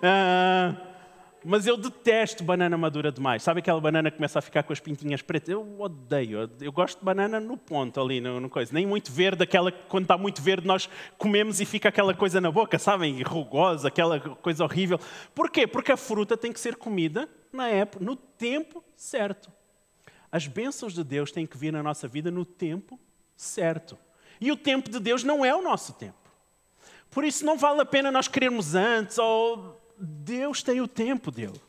uh... 0.03 0.75
Mas 1.47 1.67
eu 1.67 1.77
detesto 1.77 2.43
banana 2.43 2.75
madura 2.75 3.11
demais. 3.11 3.43
Sabe 3.43 3.59
aquela 3.59 3.79
banana 3.79 4.09
que 4.09 4.17
começa 4.17 4.39
a 4.39 4.41
ficar 4.41 4.63
com 4.63 4.73
as 4.73 4.79
pintinhas 4.79 5.21
pretas? 5.21 5.49
Eu 5.49 5.79
odeio. 5.79 6.49
Eu 6.59 6.71
gosto 6.71 6.97
de 6.97 7.05
banana 7.05 7.39
no 7.39 7.55
ponto 7.55 8.01
ali, 8.01 8.19
no, 8.19 8.39
no 8.39 8.49
coisa. 8.49 8.73
Nem 8.73 8.83
muito 8.83 9.11
verde, 9.11 9.43
aquela 9.43 9.71
quando 9.71 10.05
está 10.05 10.17
muito 10.17 10.41
verde 10.41 10.65
nós 10.65 10.89
comemos 11.19 11.61
e 11.61 11.65
fica 11.65 11.89
aquela 11.89 12.15
coisa 12.15 12.41
na 12.41 12.49
boca, 12.49 12.79
sabem? 12.79 13.21
Rugosa, 13.21 13.89
aquela 13.89 14.19
coisa 14.19 14.63
horrível. 14.63 14.99
Porquê? 15.35 15.67
Porque 15.67 15.91
a 15.91 15.97
fruta 15.97 16.35
tem 16.35 16.51
que 16.51 16.59
ser 16.59 16.77
comida 16.77 17.29
na 17.53 17.67
época, 17.67 18.03
no 18.03 18.15
tempo 18.15 18.83
certo. 18.95 19.51
As 20.31 20.47
bênçãos 20.47 20.95
de 20.95 21.03
Deus 21.03 21.31
têm 21.31 21.45
que 21.45 21.57
vir 21.59 21.71
na 21.71 21.83
nossa 21.83 22.07
vida 22.07 22.31
no 22.31 22.43
tempo 22.43 22.99
certo. 23.35 23.95
E 24.41 24.51
o 24.51 24.57
tempo 24.57 24.89
de 24.89 24.99
Deus 24.99 25.23
não 25.23 25.45
é 25.45 25.55
o 25.55 25.61
nosso 25.61 25.93
tempo. 25.93 26.17
Por 27.11 27.23
isso 27.23 27.45
não 27.45 27.55
vale 27.55 27.81
a 27.81 27.85
pena 27.85 28.11
nós 28.11 28.27
querermos 28.27 28.73
antes 28.73 29.19
ou 29.19 29.84
Deus 29.97 30.61
tem 30.61 30.81
o 30.81 30.87
tempo 30.87 31.31
dele. 31.31 31.59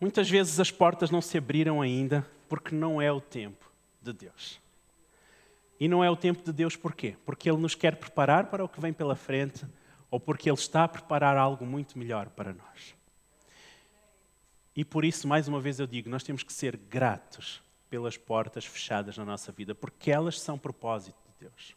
Muitas 0.00 0.28
vezes 0.28 0.58
as 0.58 0.70
portas 0.70 1.10
não 1.10 1.22
se 1.22 1.38
abriram 1.38 1.80
ainda 1.80 2.26
porque 2.48 2.74
não 2.74 3.00
é 3.00 3.12
o 3.12 3.20
tempo 3.20 3.70
de 4.00 4.12
Deus. 4.12 4.60
E 5.78 5.86
não 5.86 6.02
é 6.02 6.10
o 6.10 6.16
tempo 6.16 6.42
de 6.42 6.52
Deus 6.52 6.74
porquê? 6.76 7.16
Porque 7.24 7.48
Ele 7.48 7.60
nos 7.60 7.74
quer 7.74 7.96
preparar 7.96 8.46
para 8.46 8.64
o 8.64 8.68
que 8.68 8.80
vem 8.80 8.92
pela 8.92 9.14
frente 9.14 9.64
ou 10.10 10.18
porque 10.18 10.50
Ele 10.50 10.58
está 10.58 10.84
a 10.84 10.88
preparar 10.88 11.36
algo 11.36 11.64
muito 11.64 11.98
melhor 11.98 12.28
para 12.30 12.52
nós. 12.52 12.94
E 14.74 14.84
por 14.84 15.04
isso, 15.04 15.28
mais 15.28 15.48
uma 15.48 15.60
vez 15.60 15.78
eu 15.78 15.86
digo, 15.86 16.10
nós 16.10 16.22
temos 16.22 16.42
que 16.42 16.52
ser 16.52 16.76
gratos 16.76 17.62
pelas 17.88 18.16
portas 18.16 18.64
fechadas 18.64 19.16
na 19.18 19.24
nossa 19.24 19.52
vida, 19.52 19.74
porque 19.74 20.10
elas 20.10 20.40
são 20.40 20.58
propósito. 20.58 21.31
Deus. 21.42 21.74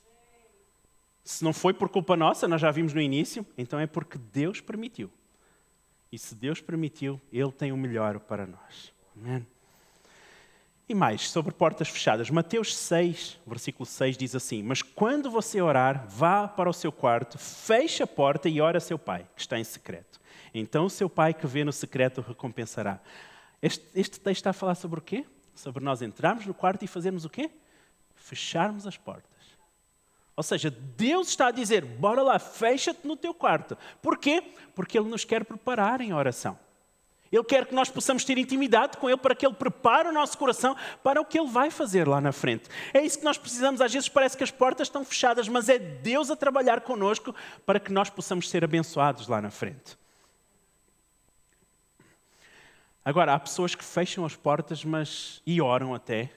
Se 1.23 1.43
não 1.43 1.51
foi 1.51 1.73
por 1.73 1.89
culpa 1.89 2.15
nossa, 2.15 2.47
nós 2.47 2.61
já 2.61 2.69
vimos 2.69 2.93
no 2.93 3.01
início, 3.01 3.45
então 3.57 3.79
é 3.79 3.87
porque 3.87 4.17
Deus 4.17 4.61
permitiu. 4.61 5.11
E 6.11 6.19
se 6.19 6.35
Deus 6.35 6.61
permitiu, 6.61 7.19
Ele 7.33 7.51
tem 7.51 7.71
o 7.71 7.77
melhor 7.77 8.19
para 8.19 8.45
nós. 8.45 8.93
Amém? 9.17 9.45
E 10.87 10.93
mais, 10.93 11.27
sobre 11.27 11.51
portas 11.51 11.89
fechadas. 11.89 12.29
Mateus 12.29 12.75
6, 12.75 13.39
versículo 13.47 13.87
6 13.87 14.15
diz 14.15 14.35
assim: 14.35 14.61
Mas 14.61 14.83
quando 14.83 15.31
você 15.31 15.59
orar, 15.59 16.05
vá 16.07 16.47
para 16.47 16.69
o 16.69 16.73
seu 16.73 16.91
quarto, 16.91 17.39
feche 17.39 18.03
a 18.03 18.07
porta 18.07 18.47
e 18.47 18.61
ora 18.61 18.77
a 18.77 18.81
seu 18.81 18.99
pai, 18.99 19.27
que 19.35 19.41
está 19.41 19.57
em 19.57 19.63
secreto. 19.63 20.21
Então 20.53 20.85
o 20.85 20.89
seu 20.89 21.09
pai 21.09 21.33
que 21.33 21.47
vê 21.47 21.63
no 21.63 21.73
secreto 21.73 22.21
recompensará. 22.21 23.01
Este, 23.59 23.83
este 23.95 24.19
texto 24.19 24.41
está 24.41 24.51
a 24.51 24.53
falar 24.53 24.75
sobre 24.75 24.99
o 24.99 25.01
quê? 25.01 25.25
Sobre 25.55 25.83
nós 25.83 26.03
entrarmos 26.03 26.45
no 26.45 26.53
quarto 26.53 26.85
e 26.85 26.87
fazermos 26.87 27.25
o 27.25 27.29
quê? 27.29 27.49
Fecharmos 28.13 28.85
as 28.85 28.95
portas. 28.95 29.34
Ou 30.35 30.43
seja, 30.43 30.69
Deus 30.69 31.29
está 31.29 31.47
a 31.47 31.51
dizer: 31.51 31.85
bora 31.85 32.21
lá, 32.21 32.37
fecha-te 32.37 33.07
no 33.07 33.15
teu 33.15 33.33
quarto. 33.33 33.77
Porquê? 34.01 34.43
Porque 34.73 34.97
Ele 34.97 35.09
nos 35.09 35.23
quer 35.23 35.45
preparar 35.45 36.01
em 36.01 36.13
oração. 36.13 36.57
Ele 37.31 37.43
quer 37.43 37.65
que 37.65 37.75
nós 37.75 37.89
possamos 37.89 38.23
ter 38.23 38.37
intimidade 38.37 38.97
com 38.97 39.09
Ele 39.09 39.17
para 39.17 39.35
que 39.35 39.45
Ele 39.45 39.55
prepare 39.55 40.07
o 40.07 40.11
nosso 40.11 40.37
coração 40.37 40.75
para 41.03 41.19
o 41.19 41.25
que 41.25 41.39
Ele 41.39 41.49
vai 41.49 41.71
fazer 41.71 42.07
lá 42.07 42.21
na 42.21 42.31
frente. 42.31 42.69
É 42.93 43.01
isso 43.01 43.17
que 43.17 43.25
nós 43.25 43.37
precisamos. 43.37 43.81
Às 43.81 43.93
vezes 43.93 44.07
parece 44.07 44.37
que 44.37 44.43
as 44.43 44.51
portas 44.51 44.87
estão 44.87 45.03
fechadas, 45.03 45.47
mas 45.47 45.67
é 45.67 45.77
Deus 45.77 46.29
a 46.29 46.35
trabalhar 46.35 46.81
conosco 46.81 47.35
para 47.65 47.79
que 47.79 47.91
nós 47.91 48.09
possamos 48.09 48.49
ser 48.49 48.63
abençoados 48.63 49.27
lá 49.27 49.41
na 49.41 49.49
frente. 49.49 49.97
Agora, 53.03 53.33
há 53.33 53.39
pessoas 53.39 53.75
que 53.75 53.83
fecham 53.83 54.25
as 54.25 54.35
portas 54.35 54.83
mas, 54.83 55.41
e 55.45 55.61
oram 55.61 55.93
até, 55.93 56.31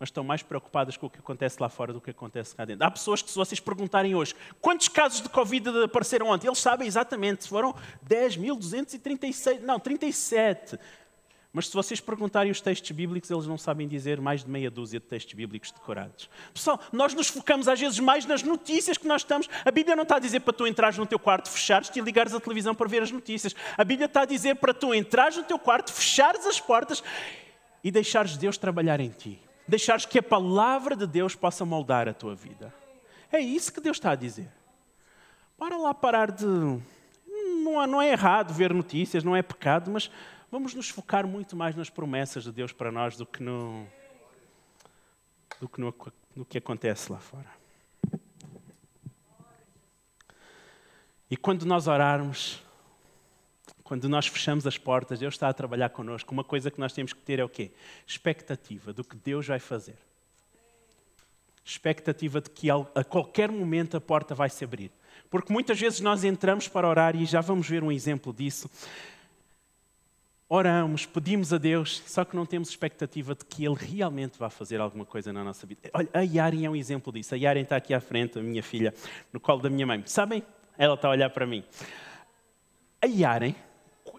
mas 0.00 0.08
estão 0.08 0.24
mais 0.24 0.42
preocupadas 0.42 0.96
com 0.96 1.06
o 1.06 1.10
que 1.10 1.18
acontece 1.18 1.60
lá 1.60 1.68
fora 1.68 1.92
do 1.92 2.00
que 2.00 2.10
acontece 2.10 2.56
cá 2.56 2.64
dentro. 2.64 2.86
Há 2.86 2.90
pessoas 2.90 3.20
que, 3.20 3.30
se 3.30 3.36
vocês 3.36 3.60
perguntarem 3.60 4.14
hoje 4.14 4.34
quantos 4.58 4.88
casos 4.88 5.20
de 5.20 5.28
Covid 5.28 5.68
apareceram 5.84 6.28
ontem, 6.28 6.46
eles 6.46 6.58
sabem 6.58 6.88
exatamente, 6.88 7.46
foram 7.46 7.74
10.236, 8.08 9.60
não, 9.60 9.78
37. 9.78 10.78
Mas 11.52 11.66
se 11.66 11.74
vocês 11.74 12.00
perguntarem 12.00 12.50
os 12.50 12.60
textos 12.60 12.90
bíblicos, 12.92 13.28
eles 13.28 13.46
não 13.46 13.58
sabem 13.58 13.86
dizer 13.86 14.20
mais 14.20 14.44
de 14.44 14.50
meia 14.50 14.70
dúzia 14.70 15.00
de 15.00 15.06
textos 15.06 15.34
bíblicos 15.34 15.70
decorados. 15.72 16.30
Pessoal, 16.54 16.80
nós 16.92 17.12
nos 17.12 17.26
focamos 17.26 17.68
às 17.68 17.78
vezes 17.78 17.98
mais 17.98 18.24
nas 18.24 18.42
notícias 18.42 18.96
que 18.96 19.06
nós 19.06 19.22
estamos. 19.22 19.50
A 19.64 19.70
Bíblia 19.70 19.96
não 19.96 20.04
está 20.04 20.16
a 20.16 20.20
dizer 20.20 20.40
para 20.40 20.54
tu 20.54 20.66
entrares 20.66 20.96
no 20.96 21.04
teu 21.04 21.18
quarto, 21.18 21.50
fechares-te 21.50 21.98
e 21.98 22.02
ligares 22.02 22.32
a 22.32 22.40
televisão 22.40 22.74
para 22.74 22.88
ver 22.88 23.02
as 23.02 23.10
notícias. 23.10 23.54
A 23.76 23.84
Bíblia 23.84 24.06
está 24.06 24.22
a 24.22 24.26
dizer 24.26 24.54
para 24.56 24.72
tu 24.72 24.94
entrares 24.94 25.36
no 25.36 25.42
teu 25.42 25.58
quarto, 25.58 25.92
fechares 25.92 26.46
as 26.46 26.58
portas 26.58 27.02
e 27.82 27.90
deixares 27.90 28.36
Deus 28.36 28.56
trabalhar 28.56 29.00
em 29.00 29.10
ti. 29.10 29.49
Deixares 29.70 30.04
que 30.04 30.18
a 30.18 30.22
palavra 30.22 30.96
de 30.96 31.06
Deus 31.06 31.36
possa 31.36 31.64
moldar 31.64 32.08
a 32.08 32.12
tua 32.12 32.34
vida. 32.34 32.74
É 33.30 33.38
isso 33.38 33.72
que 33.72 33.80
Deus 33.80 33.98
está 33.98 34.10
a 34.10 34.16
dizer. 34.16 34.50
Para 35.56 35.76
lá 35.76 35.94
parar 35.94 36.32
de. 36.32 36.44
Não 37.62 38.02
é 38.02 38.10
errado 38.10 38.52
ver 38.52 38.74
notícias, 38.74 39.22
não 39.22 39.36
é 39.36 39.42
pecado, 39.42 39.88
mas 39.88 40.10
vamos 40.50 40.74
nos 40.74 40.88
focar 40.88 41.24
muito 41.24 41.54
mais 41.54 41.76
nas 41.76 41.88
promessas 41.88 42.42
de 42.42 42.50
Deus 42.50 42.72
para 42.72 42.90
nós 42.90 43.16
do 43.16 43.24
que 43.24 43.44
no, 43.44 43.86
do 45.60 45.68
que, 45.68 45.80
no, 45.80 45.94
no 46.34 46.44
que 46.44 46.58
acontece 46.58 47.12
lá 47.12 47.18
fora. 47.18 47.46
E 51.30 51.36
quando 51.36 51.64
nós 51.64 51.86
orarmos, 51.86 52.60
quando 53.90 54.08
nós 54.08 54.28
fechamos 54.28 54.68
as 54.68 54.78
portas, 54.78 55.18
Deus 55.18 55.34
está 55.34 55.48
a 55.48 55.52
trabalhar 55.52 55.88
connosco. 55.88 56.30
Uma 56.30 56.44
coisa 56.44 56.70
que 56.70 56.78
nós 56.78 56.92
temos 56.92 57.12
que 57.12 57.18
ter 57.22 57.40
é 57.40 57.44
o 57.44 57.48
quê? 57.48 57.72
Expectativa 58.06 58.92
do 58.92 59.02
que 59.02 59.16
Deus 59.16 59.48
vai 59.48 59.58
fazer. 59.58 59.96
Expectativa 61.64 62.40
de 62.40 62.50
que 62.50 62.70
a 62.70 63.02
qualquer 63.02 63.50
momento 63.50 63.96
a 63.96 64.00
porta 64.00 64.32
vai 64.32 64.48
se 64.48 64.62
abrir. 64.62 64.92
Porque 65.28 65.52
muitas 65.52 65.80
vezes 65.80 65.98
nós 65.98 66.22
entramos 66.22 66.68
para 66.68 66.86
orar 66.86 67.16
e 67.16 67.26
já 67.26 67.40
vamos 67.40 67.68
ver 67.68 67.82
um 67.82 67.90
exemplo 67.90 68.32
disso 68.32 68.70
oramos, 70.48 71.06
pedimos 71.06 71.52
a 71.52 71.58
Deus, 71.58 72.00
só 72.06 72.24
que 72.24 72.34
não 72.34 72.44
temos 72.44 72.70
expectativa 72.70 73.36
de 73.36 73.44
que 73.44 73.64
Ele 73.64 73.76
realmente 73.76 74.36
vá 74.36 74.50
fazer 74.50 74.80
alguma 74.80 75.04
coisa 75.04 75.32
na 75.32 75.44
nossa 75.44 75.64
vida. 75.64 75.88
Olha, 75.92 76.08
a 76.12 76.22
Yaren 76.22 76.64
é 76.64 76.70
um 76.70 76.74
exemplo 76.74 77.12
disso. 77.12 77.32
A 77.36 77.38
Yaren 77.38 77.62
está 77.62 77.76
aqui 77.76 77.94
à 77.94 78.00
frente, 78.00 78.36
a 78.36 78.42
minha 78.42 78.62
filha, 78.62 78.92
no 79.32 79.38
colo 79.38 79.62
da 79.62 79.70
minha 79.70 79.86
mãe. 79.86 80.02
Sabem? 80.06 80.42
Ela 80.76 80.94
está 80.94 81.06
a 81.06 81.12
olhar 81.12 81.30
para 81.30 81.46
mim. 81.46 81.62
A 83.00 83.06
Yaren, 83.06 83.54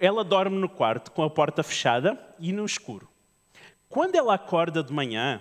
ela 0.01 0.23
dorme 0.23 0.57
no 0.57 0.67
quarto 0.67 1.11
com 1.11 1.23
a 1.23 1.29
porta 1.29 1.61
fechada 1.61 2.19
e 2.39 2.51
no 2.51 2.65
escuro. 2.65 3.07
Quando 3.87 4.15
ela 4.15 4.33
acorda 4.33 4.83
de 4.83 4.91
manhã, 4.91 5.39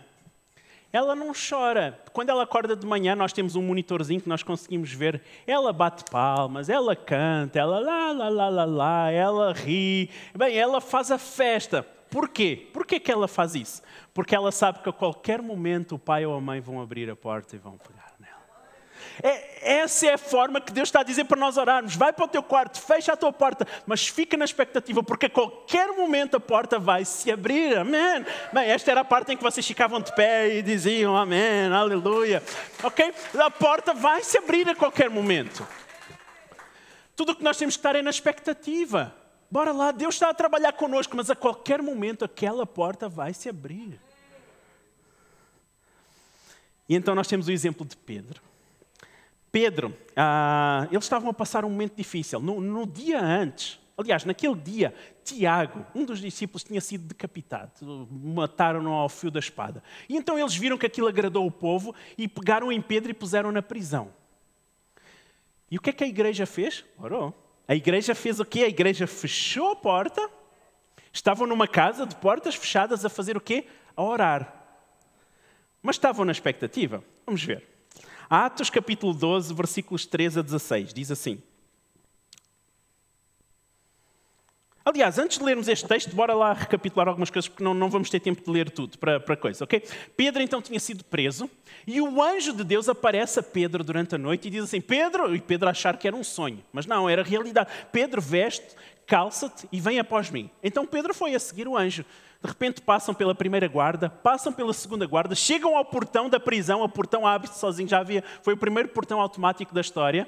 ela 0.92 1.14
não 1.14 1.32
chora. 1.32 1.98
Quando 2.12 2.28
ela 2.28 2.42
acorda 2.42 2.76
de 2.76 2.86
manhã, 2.86 3.16
nós 3.16 3.32
temos 3.32 3.56
um 3.56 3.62
monitorzinho 3.62 4.20
que 4.20 4.28
nós 4.28 4.42
conseguimos 4.42 4.92
ver. 4.92 5.22
Ela 5.46 5.72
bate 5.72 6.04
palmas, 6.10 6.68
ela 6.68 6.94
canta, 6.94 7.58
ela 7.58 7.80
lá, 7.80 8.12
lá, 8.12 8.28
lá, 8.28 8.48
lá, 8.50 8.64
lá, 8.66 9.10
ela 9.10 9.52
ri. 9.54 10.10
Bem, 10.36 10.54
ela 10.54 10.80
faz 10.80 11.10
a 11.10 11.16
festa. 11.16 11.82
Por 12.10 12.28
quê? 12.28 12.68
Por 12.72 12.84
que 12.84 13.10
ela 13.10 13.28
faz 13.28 13.54
isso? 13.54 13.80
Porque 14.12 14.34
ela 14.34 14.52
sabe 14.52 14.80
que 14.80 14.88
a 14.90 14.92
qualquer 14.92 15.40
momento 15.40 15.94
o 15.94 15.98
pai 15.98 16.26
ou 16.26 16.34
a 16.34 16.40
mãe 16.40 16.60
vão 16.60 16.82
abrir 16.82 17.08
a 17.08 17.16
porta 17.16 17.56
e 17.56 17.58
vão 17.58 17.78
pegar. 17.78 18.09
É, 19.22 19.78
essa 19.80 20.06
é 20.06 20.14
a 20.14 20.18
forma 20.18 20.60
que 20.60 20.72
Deus 20.72 20.88
está 20.88 21.00
a 21.00 21.02
dizer 21.02 21.24
para 21.24 21.38
nós 21.38 21.56
orarmos. 21.56 21.94
Vai 21.94 22.12
para 22.12 22.24
o 22.24 22.28
teu 22.28 22.42
quarto, 22.42 22.80
fecha 22.80 23.12
a 23.12 23.16
tua 23.16 23.32
porta, 23.32 23.66
mas 23.86 24.06
fica 24.06 24.36
na 24.36 24.44
expectativa, 24.44 25.02
porque 25.02 25.26
a 25.26 25.30
qualquer 25.30 25.88
momento 25.88 26.36
a 26.36 26.40
porta 26.40 26.78
vai 26.78 27.04
se 27.04 27.30
abrir. 27.30 27.76
Amém. 27.76 28.24
Bem, 28.52 28.70
esta 28.70 28.90
era 28.90 29.00
a 29.00 29.04
parte 29.04 29.32
em 29.32 29.36
que 29.36 29.42
vocês 29.42 29.66
ficavam 29.66 30.00
de 30.00 30.14
pé 30.14 30.56
e 30.56 30.62
diziam 30.62 31.16
Amém, 31.16 31.72
Aleluia. 31.72 32.42
Ok? 32.82 33.14
A 33.38 33.50
porta 33.50 33.92
vai 33.92 34.22
se 34.22 34.38
abrir 34.38 34.68
a 34.68 34.74
qualquer 34.74 35.10
momento. 35.10 35.66
Tudo 37.14 37.32
o 37.32 37.36
que 37.36 37.44
nós 37.44 37.56
temos 37.58 37.76
que 37.76 37.80
estar 37.80 37.94
é 37.94 38.02
na 38.02 38.10
expectativa. 38.10 39.14
Bora 39.50 39.72
lá, 39.72 39.90
Deus 39.90 40.14
está 40.14 40.30
a 40.30 40.34
trabalhar 40.34 40.72
connosco, 40.72 41.16
mas 41.16 41.28
a 41.28 41.34
qualquer 41.34 41.82
momento 41.82 42.24
aquela 42.24 42.64
porta 42.64 43.08
vai 43.08 43.34
se 43.34 43.48
abrir. 43.48 44.00
E 46.88 46.94
então 46.94 47.14
nós 47.14 47.28
temos 47.28 47.46
o 47.46 47.52
exemplo 47.52 47.86
de 47.86 47.96
Pedro. 47.96 48.40
Pedro, 49.52 49.96
ah, 50.16 50.86
eles 50.90 51.04
estavam 51.04 51.30
a 51.30 51.34
passar 51.34 51.64
um 51.64 51.70
momento 51.70 51.96
difícil. 51.96 52.40
No, 52.40 52.60
no, 52.60 52.86
dia 52.86 53.20
antes, 53.20 53.80
aliás, 53.96 54.24
naquele 54.24 54.54
dia, 54.54 54.94
Tiago, 55.24 55.84
um 55.94 56.04
dos 56.04 56.20
discípulos, 56.20 56.62
tinha 56.62 56.80
sido 56.80 57.08
decapitado. 57.08 58.08
Mataram-no 58.10 58.92
ao 58.92 59.08
fio 59.08 59.30
da 59.30 59.40
espada. 59.40 59.82
E 60.08 60.16
então 60.16 60.38
eles 60.38 60.54
viram 60.54 60.78
que 60.78 60.86
aquilo 60.86 61.08
agradou 61.08 61.46
o 61.46 61.50
povo 61.50 61.94
e 62.16 62.28
pegaram 62.28 62.70
em 62.70 62.80
Pedro 62.80 63.10
e 63.10 63.14
puseram 63.14 63.50
na 63.50 63.62
prisão. 63.62 64.12
E 65.70 65.76
o 65.76 65.80
que 65.80 65.90
é 65.90 65.92
que 65.92 66.04
a 66.04 66.08
igreja 66.08 66.46
fez? 66.46 66.84
Orou. 66.98 67.34
A 67.66 67.74
igreja 67.74 68.14
fez 68.14 68.40
o 68.40 68.44
quê? 68.44 68.64
A 68.64 68.68
igreja 68.68 69.06
fechou 69.06 69.72
a 69.72 69.76
porta. 69.76 70.28
Estavam 71.12 71.46
numa 71.46 71.68
casa 71.68 72.06
de 72.06 72.16
portas 72.16 72.54
fechadas 72.54 73.04
a 73.04 73.08
fazer 73.08 73.36
o 73.36 73.40
quê? 73.40 73.66
A 73.96 74.02
orar. 74.02 74.56
Mas 75.82 75.96
estavam 75.96 76.24
na 76.24 76.32
expectativa. 76.32 77.02
Vamos 77.24 77.42
ver. 77.42 77.69
Atos 78.30 78.70
capítulo 78.70 79.12
12, 79.12 79.52
versículos 79.52 80.06
13 80.06 80.38
a 80.38 80.42
16, 80.42 80.94
diz 80.94 81.10
assim. 81.10 81.42
Aliás, 84.84 85.18
antes 85.18 85.36
de 85.36 85.44
lermos 85.44 85.66
este 85.66 85.86
texto, 85.88 86.14
bora 86.14 86.32
lá 86.32 86.52
recapitular 86.52 87.08
algumas 87.08 87.28
coisas, 87.28 87.48
porque 87.48 87.64
não, 87.64 87.74
não 87.74 87.90
vamos 87.90 88.08
ter 88.08 88.20
tempo 88.20 88.40
de 88.44 88.48
ler 88.48 88.70
tudo 88.70 88.98
para, 88.98 89.18
para 89.18 89.36
coisa, 89.36 89.64
ok? 89.64 89.82
Pedro 90.16 90.42
então 90.42 90.62
tinha 90.62 90.78
sido 90.78 91.02
preso 91.02 91.50
e 91.84 92.00
o 92.00 92.22
anjo 92.22 92.52
de 92.52 92.62
Deus 92.62 92.88
aparece 92.88 93.40
a 93.40 93.42
Pedro 93.42 93.82
durante 93.82 94.14
a 94.14 94.18
noite 94.18 94.46
e 94.46 94.50
diz 94.50 94.62
assim: 94.62 94.80
Pedro, 94.80 95.34
e 95.34 95.40
Pedro 95.40 95.68
achar 95.68 95.96
que 95.96 96.06
era 96.06 96.14
um 96.14 96.22
sonho, 96.22 96.62
mas 96.72 96.86
não, 96.86 97.10
era 97.10 97.24
realidade. 97.24 97.68
Pedro 97.90 98.22
veste, 98.22 98.76
calça-te 99.08 99.66
e 99.72 99.80
vem 99.80 99.98
após 99.98 100.30
mim. 100.30 100.48
Então 100.62 100.86
Pedro 100.86 101.12
foi 101.12 101.34
a 101.34 101.40
seguir 101.40 101.66
o 101.66 101.76
anjo. 101.76 102.04
De 102.42 102.48
repente 102.48 102.80
passam 102.80 103.14
pela 103.14 103.34
primeira 103.34 103.68
guarda, 103.68 104.08
passam 104.08 104.50
pela 104.50 104.72
segunda 104.72 105.06
guarda, 105.06 105.34
chegam 105.34 105.76
ao 105.76 105.84
portão 105.84 106.28
da 106.28 106.40
prisão, 106.40 106.82
o 106.82 106.88
portão 106.88 107.26
abre-se 107.26 107.58
sozinho, 107.58 107.86
já 107.86 107.98
havia, 107.98 108.24
foi 108.42 108.54
o 108.54 108.56
primeiro 108.56 108.88
portão 108.88 109.20
automático 109.20 109.74
da 109.74 109.82
história. 109.82 110.26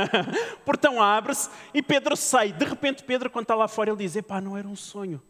portão 0.64 1.02
abre-se 1.02 1.50
e 1.74 1.82
Pedro 1.82 2.16
sai. 2.16 2.50
De 2.50 2.64
repente 2.64 3.04
Pedro, 3.04 3.28
quando 3.28 3.44
está 3.44 3.54
lá 3.54 3.68
fora, 3.68 3.90
ele 3.90 3.98
diz, 3.98 4.16
epá, 4.16 4.40
não 4.40 4.56
era 4.56 4.66
um 4.66 4.76
sonho, 4.76 5.22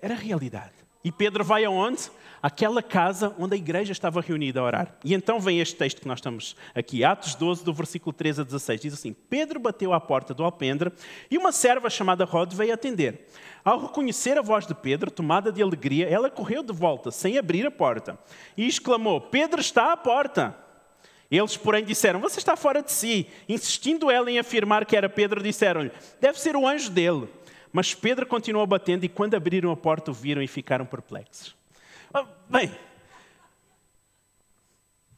era 0.00 0.14
realidade. 0.14 0.83
E 1.04 1.12
Pedro 1.12 1.44
vai 1.44 1.66
aonde? 1.66 2.10
Aquela 2.42 2.82
casa 2.82 3.34
onde 3.38 3.54
a 3.54 3.58
igreja 3.58 3.92
estava 3.92 4.22
reunida 4.22 4.58
a 4.60 4.64
orar. 4.64 4.96
E 5.04 5.12
então 5.12 5.38
vem 5.38 5.60
este 5.60 5.76
texto 5.76 6.00
que 6.00 6.08
nós 6.08 6.18
estamos 6.18 6.56
aqui, 6.74 7.04
Atos 7.04 7.34
12, 7.34 7.62
do 7.62 7.74
versículo 7.74 8.12
13 8.12 8.40
a 8.40 8.44
16. 8.44 8.80
Diz 8.80 8.94
assim: 8.94 9.12
Pedro 9.12 9.60
bateu 9.60 9.92
à 9.92 10.00
porta 10.00 10.32
do 10.32 10.42
alpendre 10.42 10.90
e 11.30 11.36
uma 11.36 11.52
serva 11.52 11.90
chamada 11.90 12.24
Rod 12.24 12.54
veio 12.54 12.72
atender. 12.72 13.28
Ao 13.62 13.78
reconhecer 13.78 14.38
a 14.38 14.42
voz 14.42 14.66
de 14.66 14.74
Pedro, 14.74 15.10
tomada 15.10 15.52
de 15.52 15.62
alegria, 15.62 16.08
ela 16.08 16.30
correu 16.30 16.62
de 16.62 16.72
volta, 16.72 17.10
sem 17.10 17.36
abrir 17.36 17.66
a 17.66 17.70
porta, 17.70 18.18
e 18.56 18.66
exclamou: 18.66 19.20
Pedro 19.20 19.60
está 19.60 19.92
à 19.92 19.96
porta. 19.96 20.56
Eles, 21.30 21.56
porém, 21.56 21.84
disseram: 21.84 22.20
Você 22.20 22.38
está 22.38 22.56
fora 22.56 22.82
de 22.82 22.92
si. 22.92 23.26
Insistindo 23.48 24.10
ela 24.10 24.30
em 24.30 24.38
afirmar 24.38 24.86
que 24.86 24.96
era 24.96 25.08
Pedro, 25.08 25.42
disseram-lhe: 25.42 25.92
Deve 26.20 26.40
ser 26.40 26.56
o 26.56 26.66
anjo 26.66 26.90
dele. 26.90 27.28
Mas 27.74 27.92
Pedro 27.92 28.24
continuou 28.24 28.64
batendo 28.68 29.02
e 29.02 29.08
quando 29.08 29.34
abriram 29.34 29.68
a 29.72 29.76
porta 29.76 30.12
o 30.12 30.14
viram 30.14 30.40
e 30.40 30.46
ficaram 30.46 30.86
perplexos. 30.86 31.56
Ah, 32.14 32.24
bem, 32.48 32.72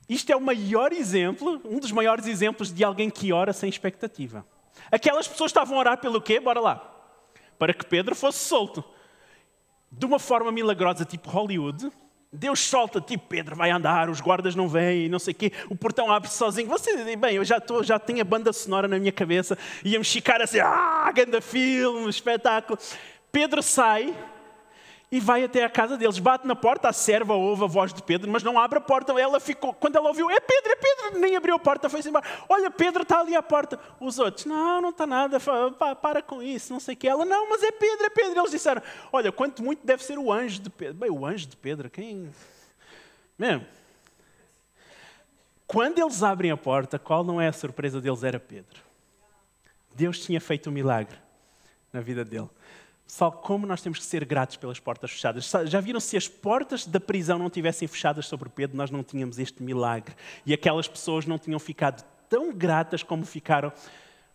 isto 0.09 0.33
é 0.33 0.37
o 0.37 0.41
maior 0.41 0.91
exemplo, 0.91 1.61
um 1.67 1.79
dos 1.79 1.93
maiores 1.93 2.27
exemplos 2.27 2.73
de 2.73 2.83
alguém 2.83 3.11
que 3.11 3.31
ora 3.31 3.53
sem 3.53 3.69
expectativa. 3.69 4.43
Aquelas 4.91 5.29
pessoas 5.29 5.51
estavam 5.51 5.77
a 5.77 5.81
orar 5.81 5.99
pelo 5.99 6.19
quê? 6.19 6.41
Bora 6.41 6.59
lá. 6.59 6.77
Para 7.59 7.75
que 7.75 7.85
Pedro 7.85 8.17
fosse 8.17 8.39
solto. 8.39 8.83
De 9.93 10.07
uma 10.07 10.19
forma 10.19 10.51
milagrosa, 10.51 11.05
tipo 11.05 11.29
Hollywood, 11.29 11.93
Deus 12.33 12.61
solta, 12.61 13.01
tipo, 13.01 13.27
Pedro 13.29 13.57
vai 13.57 13.71
andar, 13.71 14.11
os 14.11 14.21
guardas 14.21 14.55
não 14.55 14.69
vêm, 14.69 15.09
não 15.09 15.19
sei 15.19 15.33
o 15.33 15.37
quê, 15.37 15.53
o 15.71 15.77
portão 15.77 16.11
abre 16.11 16.29
sozinho. 16.29 16.69
Você, 16.69 17.17
bem, 17.17 17.37
eu 17.37 17.45
já, 17.45 17.61
tô, 17.61 17.83
já 17.83 17.99
tenho 17.99 18.21
a 18.21 18.25
banda 18.25 18.53
sonora 18.53 18.87
na 18.89 18.99
minha 18.99 19.13
cabeça, 19.13 19.57
íamos 19.85 20.11
ficar 20.13 20.43
assim, 20.43 20.59
ah, 20.61 21.11
grande 21.15 21.41
filme, 21.41 22.09
espetáculo. 22.11 22.79
Pedro 23.31 23.63
sai, 23.63 24.15
e 25.11 25.21
vai 25.21 25.45
até 25.45 25.63
a 25.63 25.71
casa 25.71 25.97
deles, 25.97 26.19
bate 26.19 26.47
na 26.47 26.57
porta, 26.57 26.89
a 26.89 26.93
serva 26.93 27.35
ouve 27.35 27.63
a 27.63 27.67
voz 27.67 27.95
de 27.95 28.03
Pedro, 28.03 28.29
mas 28.31 28.43
não 28.43 28.59
abre 28.59 28.79
a 28.79 28.81
porta. 28.81 29.13
Ela 29.13 29.39
ficou, 29.39 29.73
quando 29.73 29.97
ela 29.97 30.09
ouviu, 30.09 30.29
é 30.29 30.41
Pedro, 30.41 30.73
é 30.73 30.77
Pedro, 30.77 31.21
nem 31.21 31.37
abriu 31.37 31.55
a 31.55 31.59
porta, 31.61 31.89
foi-se 31.89 32.09
embora. 32.09 32.27
Olha, 32.49 32.71
Pedro 32.73 33.03
está 33.03 33.21
ali 33.21 33.37
à 33.37 33.43
porta. 33.43 33.79
Os 34.01 34.19
outros, 34.19 34.47
não, 34.47 34.81
não 34.81 34.91
está 34.91 35.07
nada, 35.07 35.39
para 36.03 36.23
com 36.23 36.43
isso, 36.43 36.73
não 36.73 36.81
sei 36.81 36.95
o 36.95 36.97
que. 36.97 37.07
Ela, 37.07 37.25
não, 37.25 37.49
mas 37.49 37.63
é 37.63 37.71
Pedro, 37.71 38.07
é 38.07 38.11
Pedro. 38.11 38.41
Eles 38.41 38.51
disseram, 38.51 38.83
olha, 39.13 39.31
quanto 39.31 39.63
muito 39.63 39.87
deve 39.87 40.03
ser 40.03 40.19
o 40.19 40.33
anjo 40.33 40.61
de 40.61 40.71
Pedro. 40.71 40.95
Bem, 40.95 41.11
o 41.11 41.25
anjo 41.25 41.47
de 41.47 41.57
Pedro, 41.57 41.89
quem. 41.89 42.29
Mesmo. 43.39 43.65
Quando 45.69 46.01
eles 46.01 46.23
abrem 46.23 46.51
a 46.51 46.57
porta, 46.57 46.99
qual 46.99 47.23
não 47.23 47.41
é 47.41 47.47
a 47.47 47.53
surpresa 47.53 48.01
deles? 48.01 48.25
Era 48.25 48.41
Pedro. 48.41 48.81
Deus 49.95 50.19
tinha 50.19 50.41
feito 50.41 50.69
um 50.69 50.73
milagre 50.73 51.17
na 51.93 52.01
vida 52.01 52.25
dele. 52.25 52.49
Pessoal, 53.07 53.31
como 53.31 53.67
nós 53.67 53.81
temos 53.81 54.01
que 54.01 54.05
ser 54.05 54.25
gratos 54.25 54.57
pelas 54.57 54.81
portas 54.81 55.13
fechadas. 55.13 55.49
Já 55.67 55.81
viram 55.81 56.01
se 56.01 56.17
as 56.17 56.27
portas 56.27 56.85
da 56.85 56.99
prisão 56.99 57.39
não 57.39 57.49
tivessem 57.49 57.87
fechadas 57.87 58.27
sobre 58.27 58.49
Pedro, 58.49 58.77
nós 58.77 58.91
não 58.91 59.05
tínhamos 59.05 59.39
este 59.39 59.63
milagre. 59.63 60.15
E 60.45 60.53
aquelas 60.53 60.89
pessoas 60.89 61.25
não 61.25 61.39
tinham 61.39 61.59
ficado 61.61 62.05
tão 62.29 62.53
gratas 62.53 63.05
como 63.05 63.25
ficaram, 63.25 63.73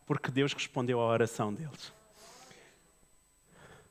porque 0.05 0.31
Deus 0.31 0.53
respondeu 0.53 1.01
à 1.01 1.05
oração 1.05 1.53
deles. 1.53 1.91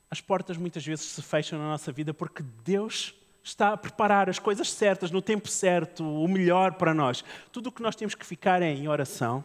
As 0.09 0.19
portas 0.19 0.57
muitas 0.57 0.85
vezes 0.85 1.05
se 1.05 1.21
fecham 1.21 1.59
na 1.59 1.65
nossa 1.65 1.91
vida 1.91 2.13
porque 2.13 2.43
Deus 2.63 3.13
está 3.43 3.73
a 3.73 3.77
preparar 3.77 4.29
as 4.29 4.39
coisas 4.39 4.71
certas, 4.71 5.11
no 5.11 5.21
tempo 5.21 5.47
certo, 5.47 6.03
o 6.03 6.27
melhor 6.27 6.73
para 6.73 6.93
nós. 6.93 7.23
Tudo 7.51 7.67
o 7.67 7.71
que 7.71 7.81
nós 7.81 7.95
temos 7.95 8.15
que 8.15 8.25
ficar 8.25 8.61
é 8.61 8.71
em 8.71 8.87
oração, 8.87 9.43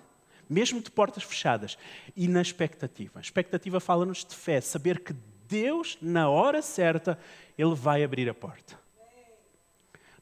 mesmo 0.49 0.81
de 0.81 0.91
portas 0.91 1.23
fechadas, 1.23 1.77
e 2.15 2.29
na 2.29 2.41
expectativa. 2.43 3.19
A 3.19 3.23
expectativa 3.23 3.81
fala-nos 3.81 4.25
de 4.25 4.35
fé, 4.35 4.61
saber 4.61 5.01
que 5.01 5.15
Deus, 5.49 5.97
na 6.01 6.29
hora 6.29 6.61
certa, 6.63 7.19
Ele 7.57 7.75
vai 7.75 8.03
abrir 8.03 8.29
a 8.29 8.35
porta. 8.35 8.79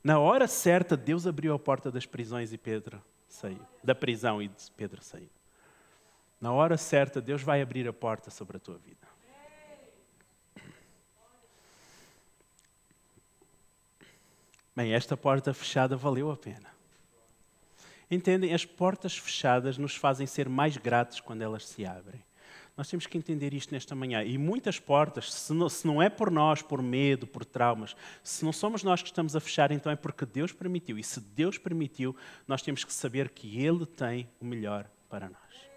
Na 0.03 0.19
hora 0.19 0.47
certa, 0.47 0.97
Deus 0.97 1.27
abriu 1.27 1.55
a 1.55 1.59
porta 1.59 1.91
das 1.91 2.05
prisões 2.05 2.53
e 2.53 2.59
Pedro 2.59 3.03
saiu. 3.27 3.67
Da 3.83 3.95
prisão 3.95 4.43
e 4.43 4.51
Pedro 4.77 5.03
saiu. 5.03 5.31
Na 6.41 6.53
hora 6.53 6.77
certa, 6.77 7.23
Deus 7.23 7.43
vai 7.43 7.63
abrir 7.63 7.89
a 7.89 7.93
porta 7.93 8.31
sobre 8.31 8.59
a 8.59 8.61
tua 8.61 8.77
vida. 8.77 9.09
Bem, 14.77 14.93
esta 14.93 15.17
porta 15.17 15.55
fechada 15.55 15.97
valeu 15.97 16.31
a 16.31 16.37
pena. 16.37 16.74
Entendem? 18.11 18.53
As 18.53 18.65
portas 18.65 19.17
fechadas 19.17 19.79
nos 19.79 19.95
fazem 19.95 20.27
ser 20.27 20.49
mais 20.49 20.77
gratos 20.77 21.21
quando 21.21 21.43
elas 21.43 21.67
se 21.67 21.85
abrem. 21.85 22.23
Nós 22.77 22.89
temos 22.89 23.07
que 23.07 23.17
entender 23.17 23.55
isto 23.55 23.73
nesta 23.73 23.95
manhã. 23.95 24.25
E 24.25 24.37
muitas 24.37 24.81
portas, 24.81 25.33
se 25.33 25.53
não, 25.53 25.69
se 25.69 25.87
não, 25.87 26.03
é 26.03 26.11
por 26.11 26.31
nós, 26.31 26.61
por 26.61 26.83
medo, 26.83 27.27
por 27.27 27.45
traumas, 27.45 27.95
se 28.23 28.45
não 28.45 28.53
somos 28.53 28.83
nós 28.83 29.01
que 29.01 29.09
estamos 29.09 29.37
a 29.37 29.41
fechar, 29.41 29.71
então 29.71 29.93
é 29.93 29.97
porque 29.97 30.27
Deus 30.27 30.53
permitiu. 30.53 30.99
E 30.99 31.05
se 31.05 31.21
Deus 31.21 31.57
permitiu, 31.57 32.17
nós 32.49 32.63
temos 32.63 32.83
que 32.83 32.93
saber 32.93 33.29
que 33.29 33.65
Ele 33.65 33.87
tem 33.87 34.29
o 34.41 34.45
melhor 34.45 34.91
para 35.09 35.29
nós. 35.29 35.74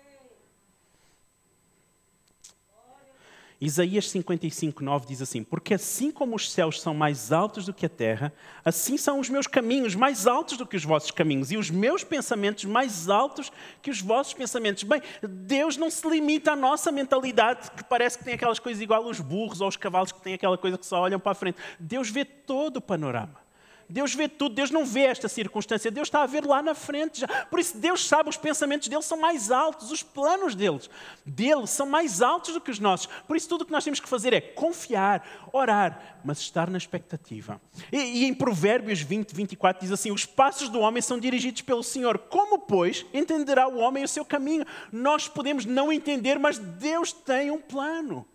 Isaías 3.60 4.10
55, 4.12 4.84
9 4.84 5.08
diz 5.08 5.22
assim: 5.22 5.43
Porque 5.43 5.74
assim 5.74 6.12
como 6.12 6.36
os 6.36 6.52
céus 6.52 6.80
são 6.80 6.93
mais 6.93 7.32
altos 7.32 7.65
do 7.65 7.74
que 7.74 7.88
a 7.88 7.89
terra, 7.89 8.32
assim 8.63 8.98
são 8.98 9.20
os 9.20 9.30
meus 9.30 9.48
caminhos 9.48 9.96
mais 9.96 10.28
altos 10.28 10.58
do 10.58 10.65
que 10.65 10.76
os 10.76 10.84
vossos 10.84 11.10
caminhos, 11.10 11.52
e 11.52 11.58
os 11.58 11.72
meus 11.72 12.04
pensamentos 12.04 12.65
mais 12.65 13.10
altos 13.10 13.52
que 13.82 13.89
os 13.89 14.00
vossos 14.00 14.34
pensamentos. 14.34 14.84
Bem, 14.84 15.02
Deus 15.24 15.76
não 15.76 15.89
se 15.89 16.08
limita 16.08 16.52
à 16.52 16.56
nossa 16.56 16.91
mentalidade, 16.91 17.72
que 17.72 17.84
parece 17.84 18.20
que 18.20 18.24
tem 18.24 18.36
aquelas 18.36 18.60
coisas 18.60 18.82
igual 18.82 19.04
aos 19.04 19.20
burros 19.20 19.60
ou 19.60 19.65
aos 19.65 19.76
cavalos, 19.76 20.12
que 20.12 20.22
têm 20.22 20.36
aquela 20.36 20.58
coisa 20.58 20.78
que 20.78 20.86
só 20.86 21.02
olham 21.02 21.20
para 21.20 21.32
a 21.32 21.36
frente. 21.36 21.58
Deus 21.80 22.12
vê 22.12 22.24
todo 22.24 22.78
o 22.78 22.82
panorama. 22.82 23.47
Deus 23.89 24.13
vê 24.13 24.28
tudo, 24.28 24.54
Deus 24.54 24.69
não 24.69 24.86
vê 24.86 25.04
esta 25.04 25.30
circunstância, 25.30 25.89
Deus 25.89 26.08
está 26.08 26.21
a 26.21 26.26
ver 26.26 26.45
lá 26.45 26.62
na 26.62 26.76
frente 26.76 27.21
já. 27.21 27.28
Por 27.45 27.58
isso, 27.58 27.78
Deus 27.78 28.06
sabe, 28.06 28.30
os 28.30 28.36
pensamentos 28.36 28.89
dele 28.89 29.02
são 29.02 29.17
mais 29.17 29.50
altos, 29.50 29.91
os 29.91 30.04
planos 30.04 30.56
deles, 30.56 30.89
dele 31.26 31.65
são 31.67 31.86
mais 31.86 32.21
altos 32.21 32.54
do 32.54 32.60
que 32.60 32.69
os 32.69 32.80
nossos. 32.80 33.08
Por 33.26 33.38
isso, 33.38 33.47
tudo 33.47 33.62
o 33.62 33.65
que 33.65 33.71
nós 33.71 33.86
temos 33.86 34.02
que 34.02 34.10
fazer 34.10 34.34
é 34.34 34.41
confiar, 34.41 35.50
orar, 35.54 36.19
mas 36.23 36.39
estar 36.39 36.69
na 36.69 36.78
expectativa. 36.78 37.62
E, 37.89 37.97
e 37.97 38.26
em 38.26 38.34
Provérbios 38.34 39.02
20, 39.02 39.34
24 39.34 39.82
diz 39.82 39.91
assim: 39.91 40.12
Os 40.12 40.26
passos 40.26 40.67
do 40.67 40.80
homem 40.80 41.02
são 41.02 41.17
dirigidos 41.17 41.62
pelo 41.62 41.84
Senhor. 41.84 42.17
Como, 42.17 42.60
pois, 42.60 43.06
entenderá 43.13 43.69
o 43.69 43.78
homem 43.78 44.04
o 44.04 44.08
seu 44.08 44.26
caminho? 44.26 44.65
Nós 44.91 45.30
podemos 45.30 45.63
não 45.63 45.93
entender, 45.93 46.38
mas 46.38 46.58
Deus 46.58 47.13
tem 47.13 47.52
um 47.52 47.62
plano. 47.62 48.28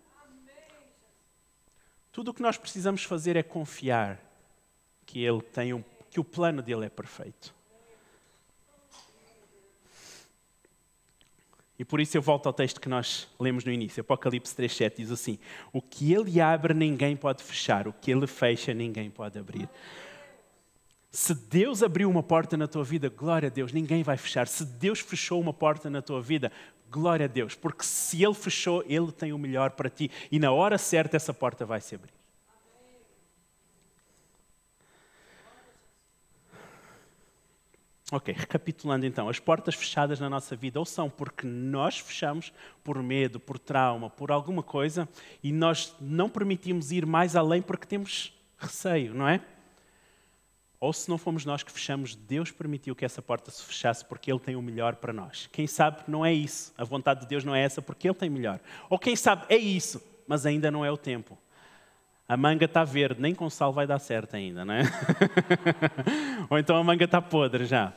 Tudo 2.11 2.31
o 2.31 2.33
que 2.33 2.41
nós 2.41 2.57
precisamos 2.57 3.03
fazer 3.03 3.35
é 3.35 3.43
confiar 3.43 4.22
que 5.05 5.23
ele 5.23 5.41
tem 5.41 5.73
um, 5.73 5.83
que 6.09 6.19
o 6.19 6.23
plano 6.23 6.61
dele 6.61 6.85
é 6.85 6.89
perfeito. 6.89 7.53
E 11.77 11.83
por 11.83 11.99
isso 11.99 12.15
eu 12.15 12.21
volto 12.21 12.47
ao 12.47 12.53
texto 12.53 12.79
que 12.79 12.87
nós 12.87 13.27
lemos 13.39 13.65
no 13.65 13.71
início, 13.71 14.01
Apocalipse 14.01 14.55
3:7 14.55 14.97
diz 14.97 15.11
assim: 15.11 15.39
O 15.71 15.81
que 15.81 16.13
ele 16.13 16.39
abre 16.39 16.73
ninguém 16.73 17.15
pode 17.15 17.43
fechar, 17.43 17.87
o 17.87 17.93
que 17.93 18.11
ele 18.11 18.27
fecha 18.27 18.73
ninguém 18.73 19.09
pode 19.09 19.39
abrir. 19.39 19.67
Se 21.11 21.35
Deus 21.35 21.83
abriu 21.83 22.09
uma 22.09 22.23
porta 22.23 22.57
na 22.57 22.67
tua 22.67 22.83
vida, 22.83 23.07
glória 23.09 23.47
a 23.47 23.49
Deus, 23.49 23.71
ninguém 23.71 24.01
vai 24.01 24.17
fechar. 24.17 24.47
Se 24.47 24.65
Deus 24.65 24.99
fechou 24.99 25.39
uma 25.39 25.53
porta 25.53 25.89
na 25.89 26.01
tua 26.01 26.19
vida, 26.21 26.51
glória 26.89 27.25
a 27.25 27.27
Deus, 27.27 27.53
porque 27.53 27.83
se 27.83 28.23
Ele 28.23 28.33
fechou, 28.33 28.83
Ele 28.87 29.11
tem 29.11 29.33
o 29.33 29.37
melhor 29.37 29.71
para 29.71 29.89
ti 29.89 30.09
e 30.31 30.39
na 30.39 30.51
hora 30.51 30.77
certa 30.77 31.17
essa 31.17 31.33
porta 31.33 31.65
vai 31.65 31.81
se 31.81 31.95
abrir. 31.95 32.22
Ok, 38.11 38.33
recapitulando 38.37 39.05
então, 39.05 39.29
as 39.29 39.39
portas 39.39 39.75
fechadas 39.75 40.19
na 40.19 40.29
nossa 40.29 40.55
vida 40.55 40.77
ou 40.77 40.85
são 40.85 41.09
porque 41.09 41.47
nós 41.47 41.97
fechamos 41.99 42.53
por 42.83 43.01
medo, 43.01 43.39
por 43.39 43.57
trauma, 43.57 44.09
por 44.09 44.31
alguma 44.31 44.61
coisa 44.61 45.07
e 45.41 45.51
nós 45.51 45.95
não 45.99 46.29
permitimos 46.29 46.91
ir 46.91 47.05
mais 47.05 47.35
além 47.35 47.61
porque 47.61 47.87
temos 47.87 48.33
receio, 48.57 49.13
não 49.13 49.27
é? 49.27 49.41
Ou 50.79 50.91
se 50.91 51.09
não 51.09 51.17
fomos 51.17 51.45
nós 51.45 51.63
que 51.63 51.71
fechamos, 51.71 52.13
Deus 52.13 52.51
permitiu 52.51 52.93
que 52.93 53.05
essa 53.05 53.21
porta 53.21 53.49
se 53.49 53.63
fechasse 53.63 54.03
porque 54.03 54.29
Ele 54.29 54.39
tem 54.39 54.57
o 54.57 54.61
melhor 54.61 54.97
para 54.97 55.13
nós. 55.13 55.47
Quem 55.49 55.65
sabe 55.65 56.03
não 56.05 56.25
é 56.25 56.33
isso, 56.33 56.73
a 56.77 56.83
vontade 56.83 57.21
de 57.21 57.27
Deus 57.27 57.45
não 57.45 57.55
é 57.55 57.63
essa 57.63 57.81
porque 57.81 58.05
Ele 58.05 58.15
tem 58.15 58.29
melhor. 58.29 58.59
Ou 58.89 58.99
quem 58.99 59.15
sabe 59.15 59.45
é 59.47 59.55
isso, 59.55 60.03
mas 60.27 60.45
ainda 60.45 60.69
não 60.69 60.83
é 60.83 60.91
o 60.91 60.97
tempo. 60.97 61.37
A 62.27 62.37
manga 62.37 62.65
está 62.65 62.83
verde, 62.83 63.21
nem 63.21 63.35
com 63.35 63.49
sal 63.49 63.73
vai 63.73 63.85
dar 63.85 63.99
certo 63.99 64.35
ainda, 64.35 64.63
não 64.63 64.73
é? 64.73 64.83
Ou 66.49 66.57
então 66.57 66.77
a 66.77 66.83
manga 66.83 67.03
está 67.05 67.21
podre 67.21 67.65
já. 67.65 67.93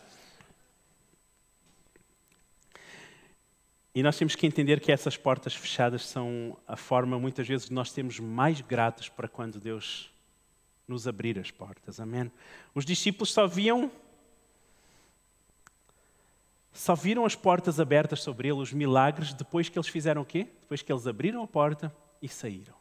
E 3.94 4.02
nós 4.02 4.18
temos 4.18 4.34
que 4.34 4.46
entender 4.46 4.78
que 4.80 4.92
essas 4.92 5.16
portas 5.16 5.54
fechadas 5.54 6.04
são 6.04 6.54
a 6.68 6.76
forma, 6.76 7.18
muitas 7.18 7.48
vezes, 7.48 7.68
de 7.68 7.72
nós 7.72 7.90
sermos 7.90 8.20
mais 8.20 8.60
gratos 8.60 9.08
para 9.08 9.26
quando 9.26 9.58
Deus 9.58 10.12
nos 10.86 11.08
abrir 11.08 11.38
as 11.38 11.50
portas. 11.50 11.98
Amém? 11.98 12.30
Os 12.74 12.84
discípulos 12.84 13.32
só 13.32 13.46
viam. 13.46 13.90
Só 16.72 16.94
viram 16.94 17.24
as 17.24 17.34
portas 17.34 17.80
abertas 17.80 18.20
sobre 18.20 18.48
ele, 18.48 18.58
os 18.58 18.70
milagres, 18.70 19.32
depois 19.32 19.70
que 19.70 19.78
eles 19.78 19.88
fizeram 19.88 20.20
o 20.20 20.26
quê? 20.26 20.46
Depois 20.60 20.82
que 20.82 20.92
eles 20.92 21.06
abriram 21.06 21.42
a 21.42 21.46
porta 21.46 21.90
e 22.20 22.28
saíram. 22.28 22.74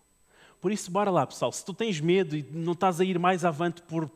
Por 0.65 0.71
isso, 0.71 0.89
bora 0.89 1.11
lá, 1.11 1.27
pessoal. 1.27 1.51
Se 1.51 1.63
tu 1.63 1.75
tens 1.75 2.01
medo 2.01 2.35
e 2.35 2.41
não 2.51 2.73
estás 2.73 2.99
a 2.99 3.05
ir 3.05 3.19
mais 3.19 3.45
avante 3.45 3.83
por 3.83 4.09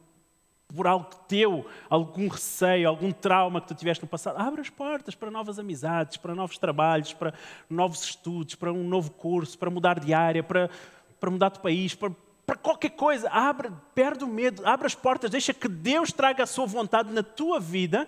por 0.74 0.88
algo 0.88 1.06
teu, 1.28 1.64
algum 1.88 2.28
receio, 2.28 2.90
algum 2.90 3.12
trauma 3.12 3.62
que 3.62 3.68
tu 3.68 3.76
tiveste 3.76 4.04
no 4.04 4.10
passado, 4.10 4.40
abre 4.40 4.62
as 4.62 4.70
portas 4.70 5.14
para 5.14 5.30
novas 5.30 5.60
amizades, 5.60 6.18
para 6.18 6.34
novos 6.34 6.58
trabalhos, 6.58 7.14
para 7.14 7.36
novos 7.70 8.04
estudos, 8.04 8.56
para 8.56 8.74
um 8.74 8.84
novo 8.84 9.12
curso, 9.12 9.60
para 9.60 9.70
mudar 9.70 10.00
de 10.00 10.12
área, 10.12 10.42
para, 10.42 10.72
para 11.20 11.30
mudar 11.30 11.52
de 11.52 11.60
país, 11.60 11.94
para, 11.94 12.12
para 12.48 12.56
qualquer 12.56 12.96
coisa. 12.96 13.30
Abre, 13.30 13.72
perde 13.94 14.24
o 14.24 14.28
medo, 14.28 14.66
abre 14.66 14.88
as 14.88 14.96
portas, 14.96 15.30
deixa 15.30 15.54
que 15.54 15.68
Deus 15.68 16.12
traga 16.12 16.42
a 16.42 16.48
sua 16.48 16.66
vontade 16.66 17.14
na 17.14 17.22
tua 17.22 17.60
vida 17.60 18.08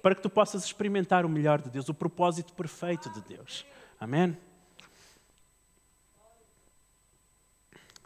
para 0.00 0.14
que 0.14 0.22
tu 0.22 0.30
possas 0.30 0.64
experimentar 0.64 1.26
o 1.26 1.28
melhor 1.28 1.60
de 1.60 1.68
Deus, 1.68 1.88
o 1.88 1.94
propósito 1.94 2.52
perfeito 2.52 3.10
de 3.10 3.20
Deus. 3.22 3.66
Amém? 3.98 4.36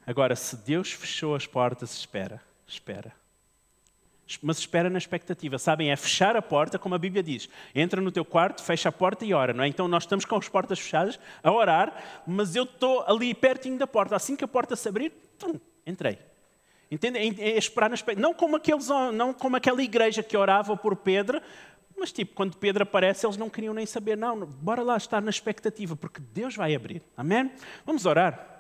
Agora, 0.07 0.37
se 0.37 0.57
Deus 0.57 0.93
fechou 0.93 1.35
as 1.35 1.47
portas, 1.47 1.93
espera, 1.93 2.41
espera 2.67 3.13
mas 4.43 4.59
espera 4.59 4.91
na 4.91 4.99
expectativa. 4.99 5.59
Sabem, 5.59 5.91
é 5.91 5.97
fechar 5.97 6.37
a 6.37 6.43
porta, 6.43 6.79
como 6.79 6.95
a 6.95 6.99
Bíblia 6.99 7.23
diz. 7.23 7.49
Entra 7.75 8.01
no 8.01 8.11
teu 8.11 8.25
quarto, 8.25 8.63
fecha 8.63 8.89
a 8.89 8.93
porta 8.93 9.25
e 9.25 9.33
ora, 9.33 9.53
não 9.53 9.63
é? 9.63 9.69
Então 9.69 9.87
nós 9.87 10.03
estamos 10.03 10.25
com 10.25 10.37
as 10.37 10.49
portas 10.49 10.81
fechadas 10.81 11.19
a 11.43 11.53
orar, 11.53 12.23
mas 12.27 12.57
eu 12.57 12.65
estou 12.65 13.05
ali 13.07 13.33
pertinho 13.35 13.79
da 13.79 13.87
porta. 13.87 14.17
Assim 14.17 14.35
que 14.35 14.45
a 14.45 14.49
porta 14.49 14.75
se 14.75 14.89
abrir, 14.89 15.13
tum, 15.39 15.61
entrei. 15.87 16.19
Entende? 16.91 17.19
É, 17.19 17.57
esperar 17.57 17.89
na 17.89 17.95
expectativa. 17.95 18.27
Não 18.27 18.35
como, 18.35 18.57
aqueles, 18.57 18.89
não 19.15 19.33
como 19.33 19.57
aquela 19.57 19.83
igreja 19.83 20.23
que 20.23 20.37
orava 20.37 20.77
por 20.77 20.97
Pedro, 20.97 21.41
mas 21.97 22.13
tipo, 22.13 22.35
quando 22.35 22.57
Pedro 22.57 22.83
aparece, 22.83 23.25
eles 23.27 23.37
não 23.37 23.49
queriam 23.49 23.73
nem 23.73 23.87
saber. 23.87 24.17
Não, 24.17 24.45
bora 24.45 24.83
lá 24.83 24.97
estar 24.97 25.23
na 25.23 25.31
expectativa, 25.31 25.95
porque 25.95 26.21
Deus 26.21 26.57
vai 26.57 26.75
abrir. 26.75 27.03
Amém? 27.17 27.51
Vamos 27.85 28.07
orar. 28.07 28.56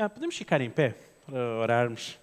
Ah, 0.00 0.08
podemos 0.08 0.36
ficar 0.36 0.60
em 0.60 0.70
pé 0.70 0.94
para 1.26 1.36
orarmos. 1.58 2.16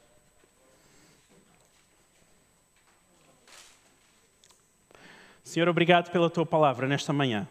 Senhor, 5.43 5.67
obrigado 5.67 6.09
pela 6.09 6.29
tua 6.29 6.45
palavra 6.45 6.88
nesta 6.88 7.11
manhã. 7.11 7.45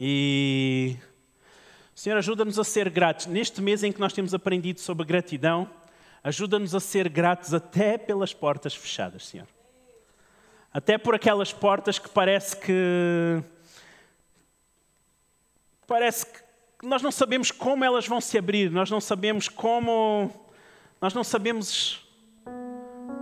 E, 0.00 0.96
Senhor, 1.94 2.16
ajuda-nos 2.16 2.58
a 2.58 2.64
ser 2.64 2.88
gratos. 2.88 3.26
Neste 3.26 3.60
mês 3.60 3.82
em 3.82 3.92
que 3.92 4.00
nós 4.00 4.14
temos 4.14 4.32
aprendido 4.32 4.80
sobre 4.80 5.04
gratidão, 5.04 5.70
ajuda-nos 6.24 6.74
a 6.74 6.80
ser 6.80 7.06
gratos 7.10 7.52
até 7.52 7.98
pelas 7.98 8.32
portas 8.32 8.74
fechadas, 8.74 9.26
Senhor. 9.26 9.46
Até 10.72 10.96
por 10.96 11.14
aquelas 11.14 11.52
portas 11.52 11.98
que 11.98 12.08
parece 12.08 12.56
que. 12.56 13.42
Parece 15.86 16.24
que 16.24 16.47
nós 16.82 17.02
não 17.02 17.10
sabemos 17.10 17.50
como 17.50 17.84
elas 17.84 18.06
vão 18.06 18.20
se 18.20 18.38
abrir, 18.38 18.70
nós 18.70 18.90
não 18.90 19.00
sabemos 19.00 19.48
como, 19.48 20.30
nós 21.00 21.12
não 21.12 21.24
sabemos 21.24 22.06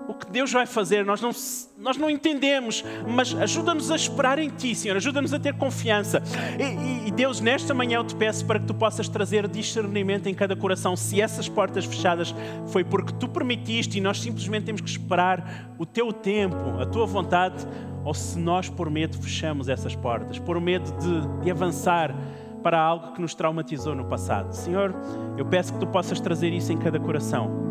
o 0.09 0.15
que 0.15 0.31
Deus 0.31 0.53
vai 0.53 0.67
fazer, 0.67 1.05
nós 1.05 1.21
não, 1.23 1.31
nós 1.79 1.97
não 1.97 2.09
entendemos, 2.11 2.85
mas 3.09 3.35
ajuda-nos 3.35 3.91
a 3.91 3.97
esperar 3.97 4.39
em 4.39 4.51
Ti, 4.51 4.75
Senhor, 4.75 4.97
ajuda-nos 4.97 5.33
a 5.33 5.39
ter 5.39 5.55
confiança. 5.55 6.23
E, 6.59 7.09
e, 7.09 7.11
Deus, 7.11 7.41
nesta 7.41 7.73
manhã 7.73 7.99
eu 7.99 8.05
te 8.05 8.15
peço 8.15 8.45
para 8.45 8.61
que 8.61 8.67
Tu 8.67 8.75
possas 8.75 9.09
trazer 9.09 9.49
discernimento 9.49 10.29
em 10.29 10.35
cada 10.35 10.55
coração. 10.55 10.95
Se 10.95 11.21
essas 11.21 11.49
portas 11.49 11.85
fechadas 11.87 12.35
foi 12.69 12.85
porque 12.85 13.13
Tu 13.15 13.27
permitiste 13.27 13.99
e 13.99 14.01
nós 14.01 14.21
simplesmente 14.21 14.67
temos 14.67 14.81
que 14.83 14.91
esperar 14.91 15.75
o 15.79 15.87
Teu 15.87 16.13
tempo, 16.13 16.79
a 16.79 16.87
Tua 16.87 17.07
vontade, 17.07 17.67
ou 18.05 18.15
se 18.15 18.39
nós, 18.39 18.69
por 18.69 18.89
medo, 18.91 19.21
fechamos 19.21 19.69
essas 19.69 19.97
portas, 19.97 20.39
por 20.39 20.61
medo 20.61 20.93
de, 20.99 21.45
de 21.45 21.51
avançar 21.51 22.15
para 22.67 22.81
algo 22.81 23.13
que 23.13 23.21
nos 23.21 23.33
traumatizou 23.33 23.95
no 23.95 24.07
passado. 24.07 24.53
Senhor, 24.53 24.93
eu 25.39 25.47
peço 25.47 25.73
que 25.73 25.79
Tu 25.79 25.87
possas 25.87 26.19
trazer 26.19 26.53
isso 26.53 26.73
em 26.73 26.77
cada 26.77 26.99
coração 26.99 27.65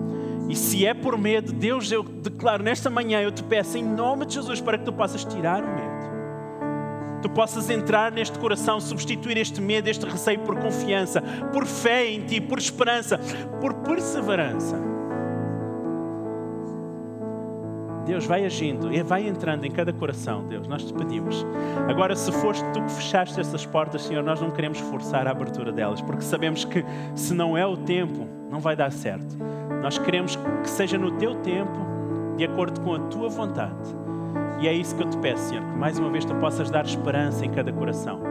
e 0.48 0.56
se 0.56 0.86
é 0.86 0.94
por 0.94 1.18
medo, 1.18 1.52
Deus, 1.52 1.92
eu 1.92 2.02
declaro 2.02 2.64
nesta 2.64 2.90
manhã, 2.90 3.20
eu 3.22 3.30
te 3.30 3.44
peço 3.44 3.78
em 3.78 3.84
nome 3.84 4.26
de 4.26 4.36
Jesus 4.36 4.62
para 4.62 4.78
que 4.78 4.86
tu 4.86 4.94
possas 4.94 5.26
tirar 5.26 5.62
o 5.62 5.68
medo. 5.68 7.22
Tu 7.22 7.30
possas 7.30 7.70
entrar 7.70 8.10
neste 8.10 8.40
coração, 8.40 8.80
substituir 8.80 9.36
este 9.36 9.60
medo, 9.60 9.90
este 9.90 10.06
receio 10.06 10.40
por 10.40 10.56
confiança, 10.58 11.22
por 11.52 11.66
fé 11.66 12.08
em 12.08 12.22
ti, 12.22 12.40
por 12.40 12.58
esperança, 12.58 13.20
por 13.60 13.74
perseverança. 13.74 14.95
Deus 18.06 18.26
vai 18.26 18.46
agindo 18.46 18.88
vai 19.04 19.28
entrando 19.28 19.66
em 19.66 19.72
cada 19.72 19.92
coração, 19.92 20.48
Deus, 20.48 20.68
nós 20.68 20.84
te 20.84 20.94
pedimos. 20.94 21.46
Agora, 21.90 22.16
se 22.16 22.32
foste 22.32 22.64
tu 22.72 22.82
que 22.82 22.92
fechaste 22.92 23.40
essas 23.40 23.66
portas, 23.66 24.04
Senhor, 24.04 24.24
nós 24.24 24.40
não 24.40 24.52
queremos 24.52 24.80
forçar 24.80 25.28
a 25.28 25.32
abertura 25.32 25.72
delas, 25.72 26.02
porque 26.02 26.22
sabemos 26.22 26.66
que 26.66 26.84
se 27.16 27.34
não 27.34 27.58
é 27.58 27.66
o 27.66 27.76
tempo, 27.76 28.28
não 28.50 28.60
vai 28.60 28.76
dar 28.76 28.92
certo. 28.92 29.38
Nós 29.82 29.98
queremos 29.98 30.36
que 30.36 30.70
seja 30.70 30.98
no 30.98 31.12
teu 31.12 31.36
tempo, 31.36 31.86
de 32.38 32.46
acordo 32.46 32.82
com 32.82 32.94
a 32.96 33.00
tua 33.00 33.30
vontade. 33.30 33.96
E 34.60 34.68
é 34.68 34.74
isso 34.74 34.96
que 34.96 35.04
eu 35.04 35.10
te 35.10 35.18
peço, 35.18 35.50
Senhor, 35.50 35.64
que 35.64 35.78
mais 35.78 36.00
uma 36.00 36.10
vez 36.10 36.26
tu 36.26 36.34
possas 36.36 36.70
dar 36.70 36.86
esperança 36.86 37.46
em 37.46 37.52
cada 37.52 37.72
coração. 37.72 38.22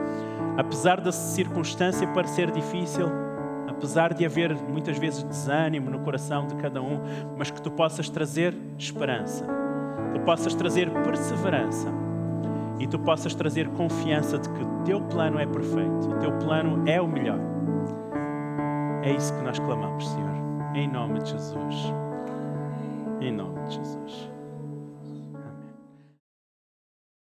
Apesar 0.56 1.00
da 1.00 1.12
circunstância 1.12 2.06
parecer 2.08 2.50
difícil, 2.50 3.06
apesar 3.68 4.14
de 4.14 4.24
haver 4.24 4.54
muitas 4.54 4.96
vezes 4.98 5.22
desânimo 5.22 5.90
no 5.90 5.98
coração 6.00 6.46
de 6.46 6.54
cada 6.56 6.80
um, 6.80 7.00
mas 7.36 7.50
que 7.50 7.60
tu 7.60 7.70
possas 7.70 8.08
trazer 8.08 8.54
esperança, 8.78 9.46
tu 10.14 10.20
possas 10.20 10.54
trazer 10.54 10.90
perseverança 11.02 11.88
e 12.78 12.86
tu 12.86 12.98
possas 12.98 13.34
trazer 13.34 13.68
confiança 13.70 14.38
de 14.38 14.48
que 14.48 14.62
o 14.62 14.82
teu 14.84 15.00
plano 15.00 15.38
é 15.38 15.46
perfeito, 15.46 16.08
o 16.08 16.18
teu 16.20 16.32
plano 16.38 16.88
é 16.88 17.00
o 17.00 17.08
melhor. 17.08 17.40
É 19.02 19.12
isso 19.12 19.34
que 19.34 19.42
nós 19.42 19.58
clamamos, 19.58 20.08
Senhor. 20.08 20.34
Em 20.74 20.88
nome 20.88 21.20
de 21.20 21.30
Jesus. 21.30 21.92
Em 23.20 23.32
nome 23.32 23.60
de 23.64 23.74
Jesus. 23.74 24.33